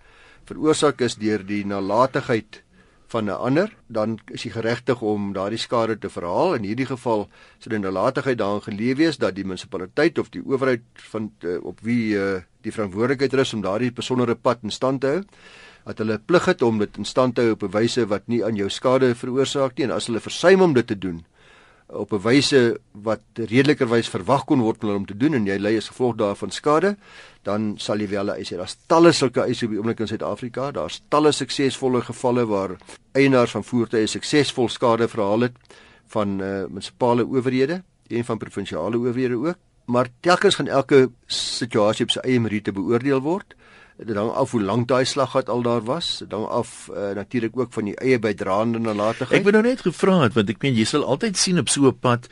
veroorsaak 0.45 1.01
is 1.01 1.17
deur 1.17 1.41
die 1.41 1.63
nalatigheid 1.65 2.61
van 3.09 3.25
'n 3.25 3.37
ander, 3.47 3.69
dan 3.87 4.19
is 4.33 4.43
jy 4.43 4.51
geregtig 4.51 5.01
om 5.01 5.33
daardie 5.33 5.57
skade 5.57 5.97
te 5.97 6.09
verhaal. 6.09 6.53
In 6.55 6.63
hierdie 6.63 6.85
geval 6.85 7.27
sou 7.59 7.69
dit 7.69 7.81
nalatigheid 7.81 8.37
daarin 8.37 8.61
geleef 8.61 8.97
wees 8.97 9.17
dat 9.17 9.35
die 9.35 9.45
munisipaliteit 9.45 10.17
of 10.19 10.29
die 10.29 10.41
owerheid 10.45 10.83
van 11.09 11.31
uh, 11.41 11.57
op 11.63 11.79
wie 11.81 12.17
uh, 12.17 12.41
die 12.61 12.71
verantwoordelikheid 12.71 13.33
rus 13.33 13.53
om 13.53 13.61
daardie 13.61 13.91
besondere 13.91 14.35
pad 14.35 14.59
in 14.63 14.71
stand 14.71 15.01
te 15.01 15.07
hou, 15.07 15.23
dat 15.85 15.97
hulle 15.97 16.19
plig 16.19 16.45
het 16.45 16.61
om 16.61 16.77
dit 16.77 16.97
in 16.97 17.05
stand 17.05 17.35
te 17.35 17.41
hou 17.41 17.51
op 17.51 17.63
'n 17.63 17.71
wyse 17.71 18.05
wat 18.05 18.27
nie 18.27 18.45
aan 18.45 18.55
jou 18.55 18.69
skade 18.69 19.15
veroorsaak 19.15 19.77
nie 19.77 19.85
en 19.85 19.91
as 19.91 20.07
hulle 20.07 20.19
versuim 20.19 20.61
om 20.61 20.73
dit 20.73 20.87
te 20.87 20.97
doen, 20.97 21.25
op 21.87 22.13
'n 22.13 22.21
wyse 22.21 22.79
wat 22.91 23.21
redelikerwys 23.33 24.09
verwag 24.09 24.45
kon 24.45 24.61
word 24.61 24.83
om 24.83 25.05
te 25.05 25.17
doen 25.17 25.33
en 25.33 25.45
jy 25.45 25.57
ly 25.57 25.77
as 25.77 25.87
gevolg 25.87 26.15
daarvan 26.15 26.51
skade, 26.51 26.97
dan 27.43 27.75
sal 27.77 27.97
jy 27.97 28.07
wel 28.09 28.29
eis. 28.29 28.49
Daar's 28.49 28.77
talle 28.87 29.11
sulke 29.11 29.41
eise 29.41 29.65
op 29.65 29.71
die 29.71 29.77
oomblik 29.79 29.99
in 29.99 30.07
Suid-Afrika. 30.07 30.71
Daar's 30.71 31.01
talle 31.09 31.31
suksesvolle 31.31 32.01
gevalle 32.01 32.45
waar 32.45 32.77
eienaars 33.11 33.51
van 33.51 33.63
voertuie 33.63 34.07
suksesvol 34.07 34.69
skade 34.69 35.07
verhaal 35.07 35.39
het 35.39 35.53
van 36.07 36.41
uh, 36.41 36.65
munisipale 36.67 37.25
owerhede 37.25 37.83
en 38.07 38.25
van 38.25 38.37
provinsiale 38.37 38.97
owerhede 38.97 39.35
ook. 39.35 39.55
Maar 39.85 40.07
telkens 40.19 40.55
gaan 40.55 40.67
elke 40.67 41.09
situasie 41.25 42.05
op 42.05 42.11
sy 42.11 42.19
eie 42.19 42.39
meriete 42.39 42.71
beoordeel 42.71 43.21
word 43.21 43.55
dit 43.97 44.15
hang 44.15 44.31
af 44.35 44.51
hoe 44.51 44.61
lank 44.61 44.87
daai 44.87 45.05
slag 45.05 45.31
gehad 45.31 45.49
al 45.49 45.61
daar 45.63 45.83
was 45.87 46.19
dit 46.19 46.31
hang 46.31 46.45
af 46.45 46.89
uh, 46.91 47.13
natuurlik 47.15 47.57
ook 47.57 47.71
van 47.73 47.91
die 47.91 47.95
eie 47.95 48.19
bydraende 48.19 48.79
nalatigheid 48.79 49.39
ek 49.39 49.47
wou 49.47 49.55
nou 49.55 49.63
net 49.63 49.85
gevra 49.87 50.19
het 50.25 50.35
want 50.35 50.51
ek 50.51 50.61
meen 50.65 50.75
jy 50.75 50.87
sal 50.89 51.07
altyd 51.07 51.39
sien 51.39 51.59
op 51.59 51.71
so 51.71 51.87
'n 51.87 51.99
pad 51.99 52.27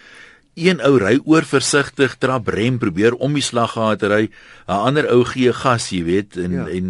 een 0.55 0.83
ou 0.85 0.97
ry 1.01 1.17
oorversigtig 1.25 2.17
trap 2.19 2.47
rem 2.47 2.77
probeer 2.77 3.15
om 3.15 3.33
die 3.33 3.45
slag 3.45 3.73
gehad 3.73 4.03
ry 4.03 4.29
'n 4.67 4.81
ander 4.91 5.07
ou 5.09 5.23
gee 5.23 5.53
gas 5.53 5.89
jy 5.89 6.03
weet 6.03 6.37
en 6.37 6.51
ja. 6.51 6.67
en 6.67 6.87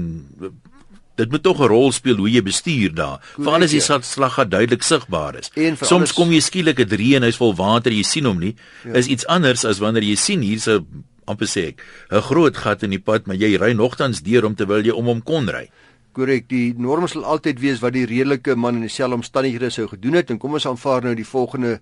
dit 1.15 1.29
moet 1.29 1.43
tog 1.43 1.59
'n 1.59 1.67
rol 1.67 1.91
speel 1.91 2.15
hoe 2.15 2.31
jy 2.31 2.41
bestuur 2.41 2.93
daar. 2.93 3.21
Veral 3.37 3.61
as 3.61 3.71
die 3.71 3.81
ja. 3.81 4.01
slaggat 4.01 4.49
duidelik 4.51 4.83
sigbaar 4.83 5.35
is. 5.35 5.51
Soms 5.53 5.91
alles... 5.91 6.13
kom 6.13 6.31
jy 6.31 6.39
skielik 6.39 6.79
'n 6.79 6.87
drie 6.87 7.15
en 7.15 7.23
hy's 7.23 7.37
vol 7.37 7.55
water, 7.55 7.91
jy 7.91 8.03
sien 8.03 8.25
hom 8.25 8.39
nie. 8.39 8.55
Ja. 8.83 8.93
Is 8.93 9.07
iets 9.07 9.25
anders 9.27 9.65
as 9.65 9.79
wanneer 9.79 10.03
jy 10.03 10.15
sien 10.15 10.41
hier's 10.41 10.67
'n 10.67 11.05
amper 11.25 11.47
sê 11.47 11.67
ek 11.71 11.81
'n 12.11 12.21
groot 12.21 12.57
gat 12.57 12.83
in 12.83 12.91
die 12.91 12.99
pad, 12.99 13.27
maar 13.27 13.35
jy 13.35 13.57
ry 13.57 13.73
nogtans 13.73 14.21
deur 14.21 14.45
om 14.45 14.55
terwyl 14.55 14.85
jy 14.85 14.91
om 14.91 15.05
hom 15.05 15.21
kon 15.21 15.47
ry. 15.49 15.69
Korrek, 16.13 16.47
die 16.47 16.75
norm 16.77 17.07
sal 17.07 17.25
altyd 17.25 17.59
wees 17.59 17.79
wat 17.81 17.93
die 17.93 18.05
redelike 18.05 18.55
man 18.55 18.75
in 18.75 18.81
dieselfde 18.81 19.15
omstandighede 19.15 19.71
sou 19.73 19.87
gedoen 19.87 20.13
het 20.13 20.29
en 20.29 20.37
kom 20.37 20.53
ons 20.53 20.67
aanvaar 20.69 21.01
nou 21.01 21.15
die 21.15 21.25
volgende 21.25 21.79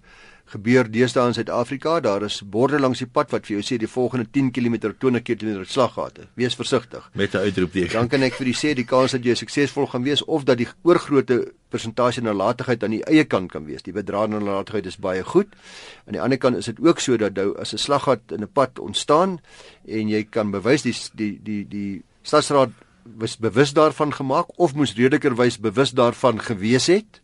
gebeur 0.52 0.90
deesdae 0.92 1.30
in 1.32 1.36
Suid-Afrika. 1.36 2.00
Daar 2.04 2.26
is 2.28 2.42
borde 2.44 2.80
langs 2.80 3.00
die 3.00 3.08
pad 3.08 3.32
wat 3.32 3.48
vir 3.48 3.58
jou 3.58 3.64
sê 3.66 3.78
die 3.80 3.90
volgende 3.90 4.28
10 4.32 4.52
km 4.56 4.78
20 5.00 5.24
km 5.24 5.64
slaggate. 5.68 6.28
Wees 6.40 6.58
versigtig. 6.60 7.10
Met 7.14 7.34
'n 7.34 7.38
uitroepteken. 7.48 7.94
Dan 7.94 8.08
kan 8.08 8.22
ek 8.22 8.34
vir 8.34 8.48
u 8.48 8.54
sê 8.54 8.74
die 8.76 8.86
kans 8.86 9.12
dat 9.12 9.24
jy 9.24 9.36
suksesvol 9.36 9.88
gaan 9.88 10.04
wees 10.04 10.24
of 10.26 10.44
dat 10.44 10.58
die 10.58 10.68
oorgrootte 10.84 11.54
persentasie 11.70 12.24
nalatigheid 12.24 12.84
aan 12.84 12.92
die 12.92 13.04
eie 13.06 13.24
kant 13.24 13.52
kan 13.52 13.66
wees. 13.66 13.82
Die 13.82 13.94
bedraande 13.94 14.40
nalatigheid 14.40 14.86
is 14.86 14.98
baie 14.98 15.24
goed. 15.24 15.48
Aan 16.06 16.14
die 16.14 16.22
ander 16.22 16.38
kant 16.38 16.58
is 16.58 16.66
dit 16.66 16.80
ook 16.80 17.00
so 17.00 17.18
dat 17.18 17.34
nou 17.34 17.58
as 17.58 17.74
'n 17.74 17.78
slaggat 17.78 18.20
in 18.32 18.42
'n 18.42 18.52
pad 18.54 18.80
ontstaan 18.80 19.40
en 19.88 20.10
jy 20.10 20.24
kan 20.30 20.52
bewys 20.52 20.82
die 20.82 20.96
die 21.16 21.40
die 21.44 21.68
die 21.68 22.04
stadsraad 22.22 22.70
was 23.04 23.38
bewus 23.38 23.74
daarvan 23.74 24.14
gemaak 24.14 24.60
of 24.60 24.76
moes 24.76 24.94
redelikerwys 24.94 25.60
bewus 25.60 25.92
daarvan 25.92 26.40
gewees 26.40 26.88
het, 26.88 27.22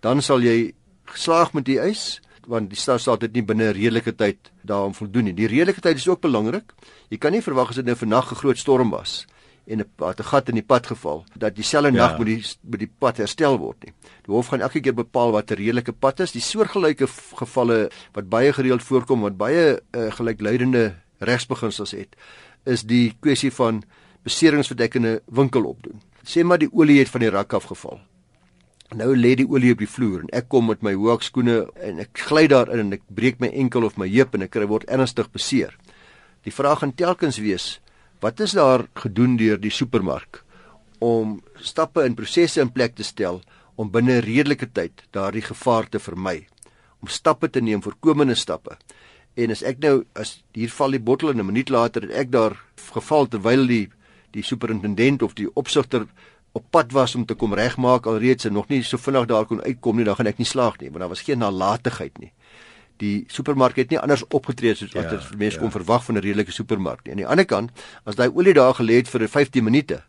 dan 0.00 0.22
sal 0.22 0.40
jy 0.40 0.74
geslaag 1.04 1.52
met 1.52 1.64
die 1.64 1.78
eis 1.78 2.20
want 2.46 2.70
die 2.70 2.78
stadstaat 2.78 3.22
het 3.22 3.32
nie 3.32 3.42
binne 3.42 3.72
'n 3.72 3.76
redelike 3.76 4.14
tyd 4.14 4.50
daaraan 4.62 4.94
voldoen 4.94 5.24
nie. 5.24 5.34
Die 5.34 5.46
redelike 5.46 5.80
tyd 5.80 5.96
is 5.96 6.08
ook 6.08 6.20
belangrik. 6.20 6.72
Jy 7.10 7.18
kan 7.18 7.32
nie 7.32 7.42
verwag 7.42 7.68
as 7.68 7.76
dit 7.76 7.84
nou 7.84 7.96
vannag 7.96 8.32
'n 8.32 8.36
groot 8.36 8.58
storm 8.58 8.90
was 8.90 9.26
en 9.66 9.80
'n 9.80 9.90
pad 9.96 10.20
'n 10.20 10.24
gat 10.24 10.48
in 10.48 10.54
die 10.54 10.68
pad 10.72 10.86
geval 10.86 11.24
dat 11.36 11.54
dieselfde 11.54 11.92
ja. 11.92 12.06
nag 12.06 12.18
moet 12.18 12.26
die 12.26 12.44
moet 12.60 12.78
die 12.78 12.92
pad 12.98 13.16
herstel 13.16 13.58
word 13.58 13.84
nie. 13.84 13.92
Die 14.26 14.34
hof 14.34 14.46
gaan 14.46 14.60
elke 14.60 14.80
keer 14.80 14.94
bepaal 14.94 15.32
wat 15.32 15.50
'n 15.50 15.54
redelike 15.54 15.92
pad 15.92 16.20
is. 16.20 16.32
Die 16.32 16.40
soortgelyke 16.40 17.06
gevalle 17.34 17.90
wat 18.12 18.28
baie 18.28 18.52
gereeld 18.52 18.82
voorkom 18.82 19.20
wat 19.20 19.36
baie 19.36 19.80
uh, 19.92 20.10
gelykluidende 20.12 20.94
regsbeginsels 21.18 21.90
het, 21.90 22.16
is 22.64 22.82
die 22.82 23.16
kwessie 23.20 23.52
van 23.52 23.82
beseringsverdekkende 24.22 25.22
winkel 25.26 25.64
opdoen. 25.64 26.00
Sê 26.24 26.44
maar 26.44 26.58
die 26.58 26.72
olie 26.72 26.98
het 26.98 27.08
van 27.08 27.20
die 27.20 27.30
rak 27.30 27.52
af 27.52 27.64
geval. 27.64 28.00
Nou 28.94 29.10
lê 29.18 29.32
die 29.34 29.46
olie 29.50 29.72
op 29.74 29.80
die 29.82 29.90
vloer 29.90 30.22
en 30.22 30.28
ek 30.38 30.46
kom 30.52 30.68
met 30.70 30.84
my 30.86 30.92
hoekskoene 30.94 31.64
en 31.82 32.02
ek 32.04 32.20
gly 32.28 32.44
daarin 32.50 32.84
en 32.84 32.94
ek 32.94 33.02
breek 33.10 33.40
my 33.42 33.48
enkel 33.50 33.82
of 33.88 33.96
my 33.98 34.06
heup 34.06 34.36
en 34.36 34.46
ek 34.46 34.52
kry 34.54 34.68
word 34.70 34.86
ernstig 34.86 35.32
beseer. 35.34 35.72
Die 36.46 36.54
vraag 36.54 36.84
gaan 36.84 36.92
telkens 36.94 37.40
wees, 37.42 37.80
wat 38.22 38.38
is 38.44 38.54
daar 38.54 38.86
gedoen 39.00 39.34
deur 39.40 39.58
die 39.58 39.72
supermark 39.74 40.44
om 41.02 41.40
stappe 41.58 42.04
en 42.06 42.14
prosesse 42.14 42.62
in 42.62 42.70
plek 42.70 42.94
te 42.94 43.04
stel 43.04 43.40
om 43.74 43.90
binne 43.90 44.20
redelike 44.22 44.70
tyd 44.70 45.02
daardie 45.16 45.42
gevaar 45.42 45.90
te 45.90 45.98
vermy, 45.98 46.44
om 47.02 47.10
stappe 47.10 47.50
te 47.50 47.60
neem 47.60 47.82
voorkomende 47.82 48.36
stappe. 48.38 48.78
En 49.34 49.50
as 49.50 49.64
ek 49.66 49.82
nou 49.82 50.04
as 50.14 50.36
hier 50.54 50.70
val 50.70 50.94
die 50.94 51.02
bottel 51.02 51.34
en 51.34 51.42
'n 51.42 51.50
minuut 51.50 51.68
later 51.68 52.06
het 52.06 52.14
ek 52.14 52.30
daar 52.30 52.54
geval 52.94 53.26
terwyl 53.26 53.66
die 53.66 53.88
die 54.30 54.42
superintendent 54.42 55.22
of 55.22 55.34
die 55.34 55.50
opsigter 55.54 56.06
op 56.54 56.64
pad 56.70 56.92
was 56.94 57.14
om 57.18 57.24
te 57.26 57.34
kom 57.34 57.54
regmaak 57.54 58.06
alreeds 58.06 58.46
en 58.46 58.54
nog 58.54 58.68
nie 58.70 58.82
so 58.86 59.00
vinnig 59.00 59.26
daar 59.26 59.46
kon 59.50 59.62
uitkom 59.62 59.98
nie, 59.98 60.06
dan 60.06 60.14
gaan 60.18 60.30
ek 60.30 60.38
nie 60.38 60.46
slaag 60.46 60.78
nie, 60.78 60.90
want 60.90 61.02
daar 61.02 61.10
was 61.10 61.24
geen 61.26 61.42
nalatigheid 61.42 62.20
nie. 62.22 62.30
Die 63.02 63.24
supermark 63.26 63.76
het 63.80 63.90
nie 63.90 63.98
anders 63.98 64.22
opgetree 64.30 64.76
soos 64.78 64.94
wat 64.94 65.10
ja, 65.10 65.18
mense 65.34 65.58
ja. 65.58 65.62
kon 65.64 65.74
verwag 65.74 66.04
van 66.06 66.14
'n 66.14 66.22
redelike 66.22 66.54
supermark 66.54 67.02
nie. 67.04 67.10
Aan 67.12 67.22
die 67.22 67.26
ander 67.26 67.46
kant, 67.46 67.70
as 68.04 68.14
daai 68.14 68.30
olie 68.30 68.54
daar 68.54 68.74
gelê 68.74 69.02
het 69.02 69.10
vir 69.10 69.28
15 69.28 69.64
minute 69.64 70.02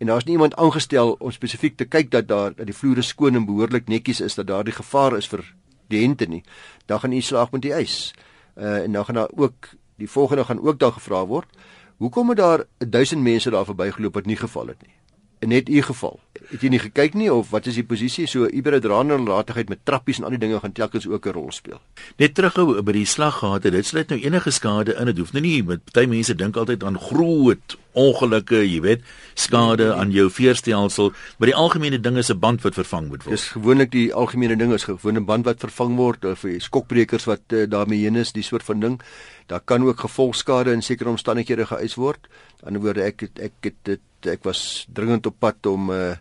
en 0.00 0.06
daar's 0.06 0.24
nie 0.24 0.32
iemand 0.32 0.56
aangestel 0.56 1.16
om 1.20 1.30
spesifiek 1.30 1.76
te 1.76 1.84
kyk 1.84 2.10
dat 2.10 2.28
daar 2.28 2.54
dat 2.56 2.66
die 2.66 2.74
vloere 2.74 3.02
skoon 3.02 3.36
en 3.36 3.44
behoorlik 3.46 3.88
netjies 3.88 4.20
is 4.20 4.34
dat 4.34 4.46
daar 4.46 4.64
die 4.64 4.72
gevaar 4.72 5.16
is 5.16 5.28
vir 5.28 5.44
hente 5.88 6.26
nie, 6.26 6.42
dan 6.86 7.00
gaan 7.00 7.12
u 7.12 7.20
slaag 7.20 7.50
met 7.50 7.62
die 7.62 7.74
ys. 7.74 8.14
Uh 8.56 8.82
en 8.84 8.92
dan 8.92 9.04
gaan 9.04 9.14
daar 9.14 9.30
ook 9.36 9.68
die 9.96 10.10
volgende 10.10 10.44
gaan 10.44 10.60
ook 10.60 10.78
daar 10.78 10.92
gevra 10.92 11.26
word. 11.26 11.48
Hoekom 11.96 12.28
het 12.28 12.38
daar 12.38 12.64
1000 12.78 13.22
mense 13.22 13.50
daar 13.50 13.64
verbygeloop 13.64 14.14
wat 14.14 14.26
nie 14.26 14.36
geval 14.36 14.66
het 14.66 14.82
nie? 14.82 14.99
Net 15.46 15.68
u 15.68 15.82
geval. 15.82 16.20
Het 16.50 16.62
jy 16.62 16.68
nie 16.68 16.82
gekyk 16.82 17.14
nie 17.14 17.30
of 17.32 17.50
wat 17.50 17.66
is 17.70 17.78
die 17.78 17.86
posisie 17.86 18.26
so 18.28 18.46
iberdraanderlatigheid 18.46 19.68
met 19.68 19.84
trappies 19.88 20.18
en 20.18 20.24
al 20.28 20.34
die 20.36 20.42
dinge 20.42 20.60
gaan 20.60 20.72
telkens 20.72 21.06
ook 21.08 21.26
'n 21.26 21.32
rol 21.32 21.52
speel. 21.52 21.80
Net 22.16 22.34
terughou 22.34 22.82
by 22.82 22.92
die 22.92 23.06
slaggate, 23.06 23.70
dit 23.70 23.86
sluit 23.86 24.08
nou 24.08 24.20
enige 24.20 24.50
skade 24.50 24.94
in. 24.94 25.06
Dit 25.06 25.18
hoef 25.18 25.32
nou 25.32 25.42
nie 25.42 25.62
met 25.62 25.80
baie 25.92 26.06
mense 26.06 26.34
dink 26.34 26.56
altyd 26.56 26.84
aan 26.84 26.98
groot 26.98 27.78
ongelukke, 27.92 28.62
jy 28.66 28.80
weet, 28.80 29.02
skade 29.34 29.94
aan 29.94 30.10
jou 30.10 30.28
veerstelsel, 30.30 31.12
maar 31.38 31.50
die 31.50 31.56
algemene 31.56 32.00
ding 32.00 32.16
is 32.16 32.30
'n 32.30 32.38
band 32.38 32.62
wat 32.62 32.74
vervang 32.74 33.08
moet 33.08 33.24
word. 33.24 33.36
Dis 33.36 33.48
gewoonlik 33.48 33.90
die 33.90 34.14
algemene 34.14 34.56
ding 34.56 34.72
is 34.72 34.84
gewoon 34.84 35.16
'n 35.16 35.24
band 35.24 35.44
wat 35.44 35.60
vervang 35.60 35.96
word 35.96 36.24
of 36.24 36.44
skokbrekers 36.58 37.24
wat 37.24 37.40
uh, 37.52 37.66
daarmee 37.68 38.02
heen 38.02 38.16
is, 38.16 38.32
die 38.32 38.42
soort 38.42 38.62
van 38.62 38.80
ding. 38.80 39.00
Daar 39.46 39.60
kan 39.60 39.82
ook 39.82 40.00
gevolgskade 40.00 40.72
in 40.72 40.82
sekere 40.82 41.10
omstandighede 41.10 41.66
geëis 41.66 41.94
word. 41.94 42.28
Aan 42.62 42.72
die 42.74 42.80
ander 42.80 42.80
woorde 42.80 43.02
ek 43.02 43.20
het, 43.20 43.38
ek 43.38 43.52
het 43.60 43.74
dit 43.82 44.00
ek 44.26 44.44
was 44.44 44.86
dringend 44.92 45.26
op 45.26 45.34
pad 45.38 45.66
om 45.66 45.90
'n 45.90 45.94
uh, 45.94 46.16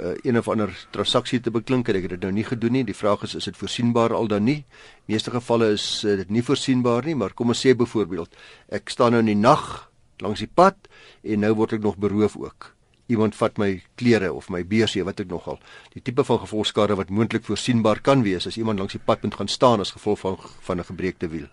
uh, 0.00 0.14
een 0.22 0.38
of 0.38 0.48
ander 0.48 0.86
transaksie 0.90 1.40
te 1.40 1.50
beklink 1.50 1.88
en 1.88 1.96
ek 1.96 2.02
het 2.02 2.16
dit 2.16 2.24
nou 2.26 2.32
nie 2.32 2.44
gedoen 2.44 2.72
nie. 2.72 2.84
Die 2.84 2.96
vraag 2.96 3.22
is 3.22 3.34
is 3.34 3.44
dit 3.44 3.56
voorsienbaar 3.56 4.14
al 4.14 4.28
dan 4.28 4.44
nie? 4.44 4.64
Meeste 5.06 5.30
gevalle 5.30 5.72
is 5.72 6.04
uh, 6.04 6.16
dit 6.16 6.30
nie 6.30 6.42
voorsienbaar 6.42 7.04
nie, 7.04 7.14
maar 7.14 7.34
kom 7.34 7.52
ons 7.54 7.66
sê 7.66 7.74
byvoorbeeld 7.76 8.34
ek 8.68 8.92
staan 8.92 9.16
nou 9.16 9.22
in 9.24 9.32
die 9.32 9.40
nag 9.40 9.90
langs 10.24 10.40
die 10.40 10.50
pad 10.54 10.88
en 11.22 11.40
nou 11.40 11.52
word 11.54 11.72
ek 11.72 11.84
nog 11.84 11.96
beroof 11.96 12.36
ook. 12.36 12.72
Iemand 13.06 13.36
vat 13.38 13.58
my 13.58 13.82
klere 13.94 14.32
of 14.32 14.48
my 14.50 14.64
beursie 14.66 15.04
wat 15.06 15.20
ek 15.22 15.28
nogal. 15.30 15.60
Die 15.94 16.02
tipe 16.02 16.24
van 16.26 16.40
gevolgskade 16.42 16.96
wat 16.98 17.10
moontlik 17.10 17.44
voorsienbaar 17.46 18.00
kan 18.02 18.24
wees 18.26 18.46
as 18.46 18.58
iemand 18.58 18.82
langs 18.82 18.96
die 18.96 19.02
pad 19.04 19.22
moet 19.22 19.38
gaan 19.38 19.48
staan 19.48 19.80
as 19.80 19.94
gevolg 19.94 20.18
van 20.24 20.38
van 20.40 20.80
'n 20.80 20.84
gebreekte 20.84 21.28
wiel. 21.28 21.46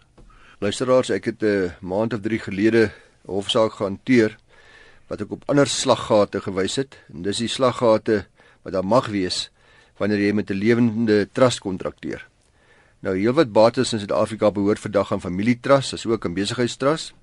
Luisteraars, 0.60 1.10
ek 1.10 1.26
het 1.26 1.42
'n 1.42 1.46
uh, 1.46 1.72
maand 1.82 2.14
of 2.14 2.22
3 2.22 2.40
gelede 2.40 2.92
hofsaak 3.26 3.74
gehanteer 3.74 4.38
wat 5.08 5.22
ek 5.22 5.32
op 5.32 5.44
ander 5.46 5.68
slaggate 5.68 6.42
gewys 6.42 6.76
het 6.76 6.98
en 7.14 7.22
dis 7.22 7.38
die 7.38 7.48
slaggate 7.48 8.26
wat 8.64 8.74
daar 8.74 8.86
mag 8.86 9.08
wees 9.08 9.52
wanneer 10.00 10.20
jy 10.20 10.32
met 10.34 10.50
'n 10.50 10.58
lewende 10.58 11.30
trust 11.32 11.60
kontrakteer. 11.60 12.28
Nou 13.00 13.18
heelwat 13.18 13.52
bates 13.52 13.94
in 13.94 14.00
Suid-Afrika 14.00 14.52
behoort 14.52 14.80
vandag 14.80 15.12
aan 15.12 15.22
familietrust, 15.22 15.94
as 15.94 16.06
ook 16.06 16.26
aan 16.26 16.34
besigheidstrust 16.34 17.14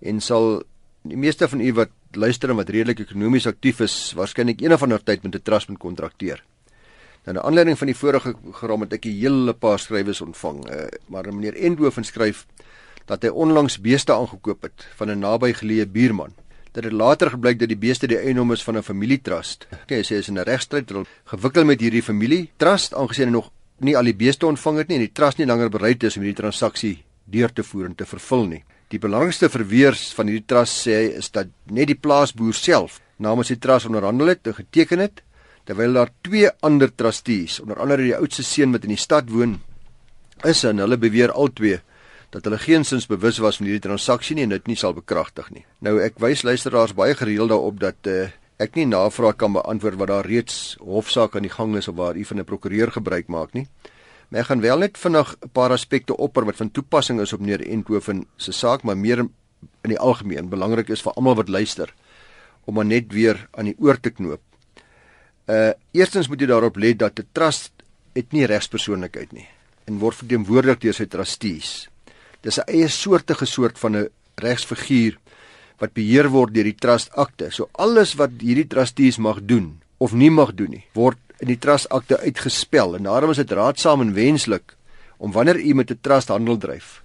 en 0.00 0.20
sal 0.20 0.62
die 1.08 1.16
meeste 1.16 1.48
van 1.48 1.60
u 1.60 1.72
wat 1.72 1.90
luister 2.12 2.50
en 2.50 2.56
wat 2.56 2.68
redelik 2.68 3.00
ekonomies 3.00 3.46
aktief 3.46 3.80
is, 3.80 4.12
waarskynlik 4.16 4.60
een 4.60 4.72
of 4.72 4.82
ander 4.82 5.02
tyd 5.02 5.22
met 5.22 5.34
'n 5.34 5.42
trust 5.42 5.68
moet 5.68 5.78
kontrakteer. 5.78 6.42
Nou 7.24 7.36
na 7.36 7.42
aanleiding 7.42 7.78
van 7.78 7.86
die 7.86 7.96
vorige 7.96 8.34
geram 8.52 8.80
het 8.80 8.92
ek 8.92 9.04
'n 9.04 9.18
hele 9.20 9.52
paar 9.52 9.78
skrywes 9.78 10.20
ontvang, 10.20 10.70
uh, 10.70 10.86
maar 11.08 11.34
meneer 11.34 11.54
Endhoven 11.54 12.04
skryf 12.04 12.46
dat 13.06 13.22
hy 13.22 13.28
onlangs 13.28 13.80
beeste 13.80 14.12
aangekoop 14.12 14.62
het 14.62 14.86
van 14.96 15.10
'n 15.10 15.18
nabygeleë 15.18 15.86
buurman 15.86 16.34
dit 16.82 16.92
later 16.92 17.30
gebleik 17.30 17.58
dat 17.58 17.68
die 17.68 17.78
beeste 17.78 18.08
die 18.10 18.18
eiendom 18.18 18.52
is 18.52 18.64
van 18.64 18.76
'n 18.76 18.82
familietrust. 18.82 19.66
Okay, 19.82 20.02
sê 20.02 20.18
is 20.18 20.28
in 20.28 20.38
'n 20.38 20.44
regstryd 20.44 20.92
gewikkel 21.24 21.64
met 21.64 21.80
hierdie 21.80 22.02
familietrust 22.02 22.94
aangesien 22.94 23.26
hy 23.26 23.32
nog 23.32 23.50
nie 23.78 23.96
al 23.96 24.04
die 24.04 24.14
beeste 24.14 24.46
ontvang 24.46 24.78
het 24.78 24.88
nie 24.88 24.96
en 24.96 25.04
die 25.04 25.12
trust 25.12 25.38
nie 25.38 25.46
langer 25.46 25.68
bereid 25.68 26.02
is 26.02 26.16
om 26.16 26.22
hierdie 26.22 26.42
transaksie 26.42 27.04
deur 27.24 27.52
te 27.52 27.62
voer 27.62 27.86
en 27.86 27.94
te 27.94 28.06
vervul 28.06 28.46
nie. 28.46 28.64
Die 28.94 29.00
belangrikste 29.02 29.48
verweers 29.50 30.12
van 30.14 30.28
hierdie 30.30 30.46
trust 30.46 30.84
sê 30.86 30.98
is 31.18 31.32
dat 31.34 31.48
net 31.66 31.90
die 31.90 31.98
plaasboer 31.98 32.54
self 32.54 33.00
namens 33.18 33.50
die 33.50 33.58
trust 33.58 33.88
onderhandel 33.88 34.30
het 34.30 34.46
en 34.46 34.54
geteken 34.54 35.02
het 35.02 35.22
terwyl 35.66 35.98
daar 35.98 36.12
twee 36.22 36.46
ander 36.62 36.92
trustees, 36.94 37.58
onder 37.58 37.80
andere 37.82 38.04
die 38.06 38.14
oudste 38.14 38.44
seun 38.46 38.70
wat 38.76 38.84
in 38.86 38.92
die 38.94 39.02
stad 39.02 39.32
woon, 39.34 39.56
is 40.46 40.62
en 40.68 40.78
hulle 40.78 40.98
beweer 41.02 41.32
albei 41.34 41.80
dat 42.30 42.46
hulle 42.46 42.60
geensins 42.62 43.08
bewus 43.10 43.40
was 43.42 43.58
van 43.58 43.66
hierdie 43.66 43.82
transaksie 43.88 44.36
nie 44.36 44.44
en 44.46 44.54
dit 44.54 44.70
nie 44.70 44.78
sal 44.78 44.94
bekragtig 44.94 45.48
nie. 45.54 45.64
Nou 45.82 45.96
ek 46.04 46.20
wys 46.22 46.44
luisteraars 46.46 46.94
baie 46.94 47.16
gereeld 47.18 47.50
daarop 47.50 47.80
dat 47.82 48.10
uh, 48.10 48.28
ek 48.62 48.78
nie 48.78 48.86
navraag 48.86 49.38
kan 49.40 49.54
beantwoord 49.56 49.98
wat 49.98 50.12
daar 50.12 50.30
reeds 50.30 50.76
hofsaak 50.78 51.34
aan 51.34 51.46
die 51.48 51.54
gang 51.54 51.74
is 51.80 51.88
of 51.90 51.98
waar 51.98 52.16
u 52.16 52.24
van 52.24 52.38
'n 52.40 52.44
prokureur 52.44 52.92
gebruik 52.92 53.26
maak 53.28 53.54
nie. 53.54 53.66
Maar 54.28 54.40
ek 54.40 54.46
gaan 54.46 54.60
wel 54.60 54.78
net 54.78 54.98
vinnig 54.98 55.36
'n 55.40 55.48
paar 55.52 55.70
aspekte 55.70 56.16
opper 56.16 56.44
wat 56.44 56.56
van 56.56 56.70
toepassing 56.70 57.20
is 57.20 57.32
op 57.32 57.40
meneer 57.40 57.66
Enthoven 57.66 58.26
se 58.36 58.52
saak, 58.52 58.82
maar 58.82 58.96
meer 58.96 59.18
in 59.18 59.30
die 59.90 59.98
algemeen 59.98 60.48
belangrik 60.48 60.88
is 60.88 61.02
vir 61.02 61.12
almal 61.12 61.34
wat 61.34 61.48
luister 61.48 61.94
om 62.64 62.74
maar 62.74 62.84
net 62.84 63.12
weer 63.12 63.48
aan 63.52 63.64
die 63.64 63.76
oor 63.78 64.00
te 64.00 64.10
knoop. 64.10 64.42
Uh 65.46 65.72
eerstens 65.92 66.28
moet 66.28 66.40
jy 66.40 66.46
daarop 66.46 66.76
let 66.76 66.98
dat 66.98 67.18
'n 67.18 67.28
trust 67.32 67.72
het 68.14 68.32
nie 68.32 68.46
regspersoonlikheid 68.46 69.32
nie 69.32 69.46
en 69.86 69.98
word 69.98 70.16
verteenwoordig 70.16 70.78
deur 70.78 70.94
sy 70.94 71.06
trustees. 71.06 71.88
Dis 72.42 72.58
'n 72.58 72.66
eie 72.66 72.88
soortige 72.88 73.46
soort 73.46 73.78
van 73.78 73.96
'n 73.96 74.08
regsfiguur 74.34 75.18
wat 75.78 75.92
beheer 75.92 76.28
word 76.28 76.54
deur 76.54 76.64
die 76.64 76.80
trust 76.80 77.10
akte. 77.12 77.50
So 77.50 77.68
alles 77.72 78.14
wat 78.14 78.30
hierdie 78.40 78.66
trustees 78.66 79.18
mag 79.18 79.40
doen 79.42 79.80
of 79.98 80.12
nie 80.12 80.30
mag 80.30 80.54
doen 80.54 80.70
nie, 80.70 80.84
word 80.92 81.18
in 81.38 81.50
die 81.50 81.58
trust 81.58 81.88
akte 81.88 82.18
uitgespel 82.18 82.96
en 82.96 83.02
daarom 83.02 83.30
is 83.30 83.42
dit 83.42 83.52
raadsaam 83.52 84.00
en 84.00 84.14
wenslik 84.16 84.76
om 85.16 85.32
wanneer 85.32 85.60
u 85.60 85.74
met 85.74 85.90
'n 85.90 85.98
trust 86.00 86.28
handel 86.28 86.56
dryf, 86.56 87.02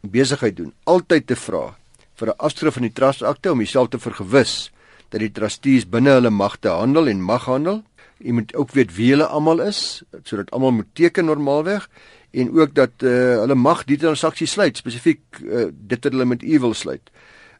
besigheid 0.00 0.56
doen, 0.56 0.72
altyd 0.84 1.26
te 1.26 1.36
vra 1.36 1.76
vir 2.14 2.28
'n 2.28 2.38
afskrif 2.38 2.74
van 2.74 2.82
die 2.82 2.92
trust 2.92 3.22
akte 3.22 3.52
om 3.52 3.58
jouself 3.58 3.88
te 3.88 3.98
vergewis 3.98 4.70
dat 5.08 5.20
die 5.20 5.32
trustees 5.32 5.88
binne 5.88 6.10
hulle 6.10 6.30
magte 6.30 6.68
handel 6.68 7.08
en 7.08 7.22
mag 7.22 7.44
handel. 7.44 7.82
Jy 8.18 8.32
moet 8.32 8.54
ook 8.54 8.72
weet 8.72 8.94
wie 8.96 9.10
hulle 9.10 9.26
almal 9.26 9.60
is 9.60 10.02
sodat 10.24 10.50
almal 10.50 10.72
moet 10.72 10.94
teken 10.94 11.24
normaalweg 11.24 11.88
en 12.30 12.50
ook 12.50 12.74
dat 12.74 12.90
uh, 13.02 13.10
hulle 13.42 13.54
mag 13.54 13.84
die 13.84 13.98
transaksie 13.98 14.46
sluit 14.46 14.76
spesifiek 14.76 15.20
uh, 15.42 15.68
dit 15.70 16.04
wat 16.04 16.12
hulle 16.12 16.24
met 16.24 16.42
u 16.42 16.58
wil 16.58 16.74
sluit. 16.74 17.10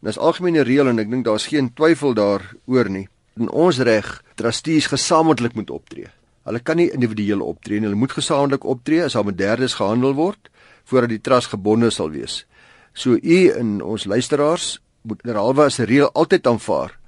En 0.02 0.08
as 0.08 0.18
algemene 0.18 0.62
reël 0.66 0.88
en 0.88 0.98
ek 0.98 1.10
dink 1.10 1.24
daar's 1.24 1.46
geen 1.46 1.70
twyfel 1.74 2.14
daaroor 2.14 2.90
nie. 2.90 3.08
In 3.40 3.50
ons 3.50 3.78
reg 3.78 4.22
trustees 4.38 4.86
gesamentlik 4.86 5.54
moet 5.54 5.70
optree. 5.70 6.10
Hulle 6.44 6.60
kan 6.60 6.76
nie 6.76 6.90
individueel 6.92 7.40
optree 7.40 7.80
nie, 7.80 7.88
hulle 7.88 7.98
moet 7.98 8.12
gesamentlik 8.12 8.64
optree 8.64 9.02
as 9.04 9.16
daar 9.16 9.24
met 9.24 9.38
derdes 9.38 9.78
gehandel 9.80 10.14
word 10.14 10.50
voordat 10.84 11.14
die 11.14 11.22
trust 11.24 11.50
gebonde 11.54 11.90
sal 11.90 12.10
wees. 12.12 12.44
So 12.92 13.16
u 13.16 13.38
en 13.50 13.80
ons 13.82 14.04
luisteraars 14.04 14.78
moet 15.02 15.22
derhalwe 15.24 15.64
as 15.64 15.80
'n 15.80 15.88
reël 15.88 16.10
altyd 16.12 16.46
aanvaar 16.46 16.98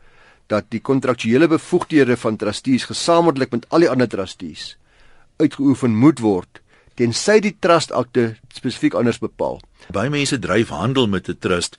dat 0.47 0.65
die 0.71 0.81
kontraktuele 0.81 1.49
bevoegdhede 1.49 2.17
van 2.17 2.37
trustees 2.37 2.85
gesamentlik 2.85 3.51
met 3.51 3.67
al 3.69 3.81
die 3.81 3.91
ander 3.91 4.09
trustees 4.09 4.77
uitgeoefen 5.37 5.97
moet 5.97 6.21
word 6.21 6.61
tensy 6.97 7.41
die 7.45 7.55
trust 7.61 7.93
akte 7.93 8.37
spesifiek 8.57 8.95
anders 8.97 9.19
bepaal. 9.21 9.61
Baie 9.93 10.11
mense 10.11 10.39
dryf 10.41 10.73
handel 10.73 11.07
met 11.07 11.29
'n 11.29 11.37
trust, 11.39 11.77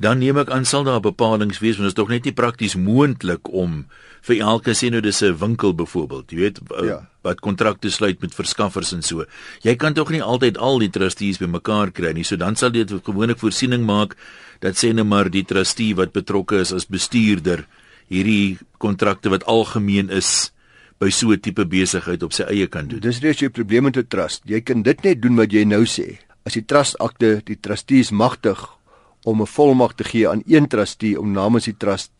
dan 0.00 0.22
neem 0.22 0.38
ek 0.40 0.50
aan 0.50 0.64
sal 0.64 0.86
daar 0.86 1.02
bepalinge 1.04 1.58
wees 1.60 1.76
want 1.76 1.90
dit 1.90 1.92
is 1.92 1.98
tog 1.98 2.08
net 2.08 2.24
nie 2.24 2.36
prakties 2.36 2.76
moontlik 2.80 3.50
om 3.52 3.84
vir 4.24 4.40
elke 4.40 4.72
sien 4.76 4.96
hoe 4.96 5.02
dis 5.04 5.22
'n 5.22 5.36
winkel 5.36 5.74
byvoorbeeld, 5.74 6.30
jy 6.30 6.36
weet 6.38 6.60
ja. 6.84 7.08
wat 7.22 7.40
kontrakte 7.40 7.90
sluit 7.90 8.20
met 8.20 8.34
verskaffers 8.34 8.92
en 8.92 9.02
so. 9.02 9.24
Jy 9.62 9.76
kan 9.76 9.94
tog 9.94 10.10
nie 10.10 10.22
altyd 10.22 10.58
al 10.58 10.78
die 10.78 10.90
trustees 10.90 11.38
bymekaar 11.38 11.90
kry 11.92 12.12
nie. 12.12 12.24
So 12.24 12.36
dan 12.36 12.56
sal 12.56 12.70
dit 12.70 12.88
gewoonlik 12.88 13.38
voorsiening 13.38 13.84
maak 13.84 14.16
dat 14.60 14.76
sê 14.76 14.92
net 14.92 15.06
maar 15.06 15.30
die 15.30 15.44
trustee 15.44 15.94
wat 15.94 16.12
betrokke 16.12 16.60
is 16.60 16.72
as 16.72 16.86
bestuurder 16.86 17.66
hierdie 18.08 18.58
kontrakte 18.78 19.30
wat 19.30 19.44
algemeen 19.44 20.10
is 20.10 20.52
by 20.98 21.10
so 21.10 21.32
'n 21.32 21.40
tipe 21.40 21.64
besigheid 21.64 22.22
op 22.22 22.32
sy 22.32 22.42
eie 22.42 22.66
kan 22.66 22.88
doen. 22.88 23.00
Dis 23.00 23.20
reeds 23.20 23.40
jou 23.40 23.50
probleem 23.50 23.84
met 23.84 23.96
'n 23.96 24.06
trust. 24.08 24.42
Jy 24.44 24.60
kan 24.60 24.82
dit 24.82 25.02
net 25.02 25.22
doen 25.22 25.36
wat 25.36 25.52
jy 25.52 25.64
nou 25.64 25.84
sê. 25.84 26.18
As 26.44 26.52
die 26.52 26.64
trust 26.64 26.98
akte 26.98 27.40
die 27.44 27.56
trustees 27.60 28.10
magtig 28.10 28.79
om 29.24 29.42
'n 29.42 29.46
volmag 29.46 29.94
te 29.94 30.04
gee 30.04 30.28
aan 30.28 30.42
een 30.46 30.66
trustee 30.68 31.20
om 31.20 31.30
namens 31.32 31.64
die 31.64 31.76
trust 31.76 32.10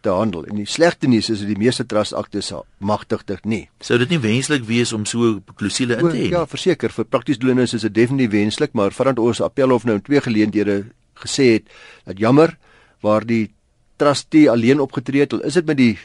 te 0.00 0.08
handel. 0.08 0.44
En 0.44 0.56
die 0.56 0.66
slegte 0.66 1.08
nuus 1.08 1.30
is 1.30 1.38
dat 1.38 1.48
die 1.48 1.58
meeste 1.58 1.86
trust 1.86 2.12
akte 2.12 2.40
se 2.40 2.60
magtig 2.78 3.24
dit 3.24 3.44
nie. 3.44 3.62
Sou 3.80 3.98
dit 3.98 4.08
nie 4.08 4.18
wenslik 4.18 4.64
wees 4.64 4.92
om 4.92 5.06
so 5.06 5.40
klousule 5.54 5.96
in 5.96 6.08
te 6.08 6.16
hê? 6.16 6.28
Ja, 6.34 6.46
verseker, 6.46 6.90
vir 6.90 7.04
prakties 7.04 7.38
doeleindes 7.38 7.74
is 7.74 7.86
dit 7.86 7.94
definitief 7.94 8.30
wenslik, 8.30 8.72
maar 8.72 8.90
vandat 8.90 9.18
ons 9.18 9.40
appelhof 9.40 9.84
nou 9.84 9.96
in 9.96 10.02
twee 10.02 10.20
geleenthede 10.20 10.84
gesê 11.14 11.52
het 11.52 11.70
dat 12.04 12.18
jammer 12.18 12.58
waar 13.00 13.26
die 13.26 13.52
trustee 13.96 14.50
alleen 14.50 14.80
opgetree 14.80 15.20
het, 15.20 15.32
is 15.44 15.54
dit 15.54 15.66
met 15.66 15.76
die 15.76 15.98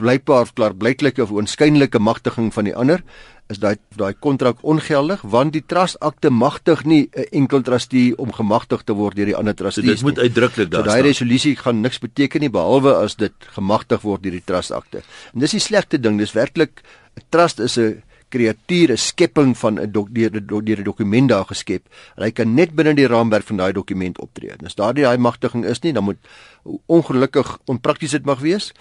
blykbaar 0.00 0.48
klaar 0.56 0.74
blyklike 0.74 1.22
of 1.22 1.34
oënskynlike 1.34 2.00
magtiging 2.00 2.50
van 2.54 2.68
die 2.68 2.74
ander 2.76 3.04
is 3.50 3.58
daai 3.58 3.76
daai 3.98 4.14
kontrak 4.26 4.62
ongeldig 4.62 5.22
want 5.34 5.54
die 5.56 5.62
trust 5.66 5.98
akte 6.06 6.30
magtig 6.30 6.84
nie 6.84 7.08
'n 7.12 7.26
enkel 7.42 7.62
trustee 7.62 8.16
om 8.16 8.32
gemagtig 8.32 8.84
te 8.84 8.94
word 8.94 9.16
deur 9.16 9.26
die 9.26 9.36
ander 9.36 9.54
trustees. 9.54 9.84
So 9.84 9.90
dit 9.90 10.02
moet 10.02 10.18
uitdruklik 10.18 10.70
daar 10.70 10.82
staan. 10.82 10.84
So 10.84 10.90
daai 10.90 11.08
resolusie 11.08 11.56
gaan 11.56 11.80
niks 11.80 11.98
beteken 11.98 12.40
nie 12.40 12.50
behalwe 12.50 12.94
as 12.94 13.16
dit 13.16 13.34
gemagtig 13.56 14.00
word 14.02 14.22
deur 14.22 14.32
die 14.32 14.44
trust 14.44 14.70
akte. 14.70 15.02
En 15.34 15.40
dis 15.40 15.50
die 15.50 15.60
slegte 15.60 16.00
ding, 16.00 16.18
dis 16.18 16.32
werklik 16.32 16.82
'n 17.16 17.22
trust 17.30 17.60
is 17.60 17.78
'n 17.78 18.02
kreatuur, 18.28 18.92
'n 18.92 18.96
skepping 18.96 19.58
van 19.58 19.80
'n 19.80 19.92
deur 19.92 20.78
'n 20.78 20.84
dokument 20.84 21.28
daar 21.28 21.44
geskep. 21.44 21.82
Hy 22.16 22.30
kan 22.30 22.54
net 22.54 22.74
binne 22.74 22.94
die 22.94 23.06
raamwerk 23.06 23.46
van 23.46 23.56
daai 23.56 23.72
dokument 23.72 24.18
optree. 24.18 24.50
En 24.50 24.66
as 24.66 24.74
daardie 24.74 25.04
daai 25.04 25.18
magtiging 25.18 25.64
is 25.64 25.80
nie, 25.80 25.92
dan 25.92 26.04
moet 26.04 26.18
ongelukkig 26.86 27.58
onprakties 27.66 28.10
dit 28.10 28.24
mag 28.24 28.38
wees 28.38 28.72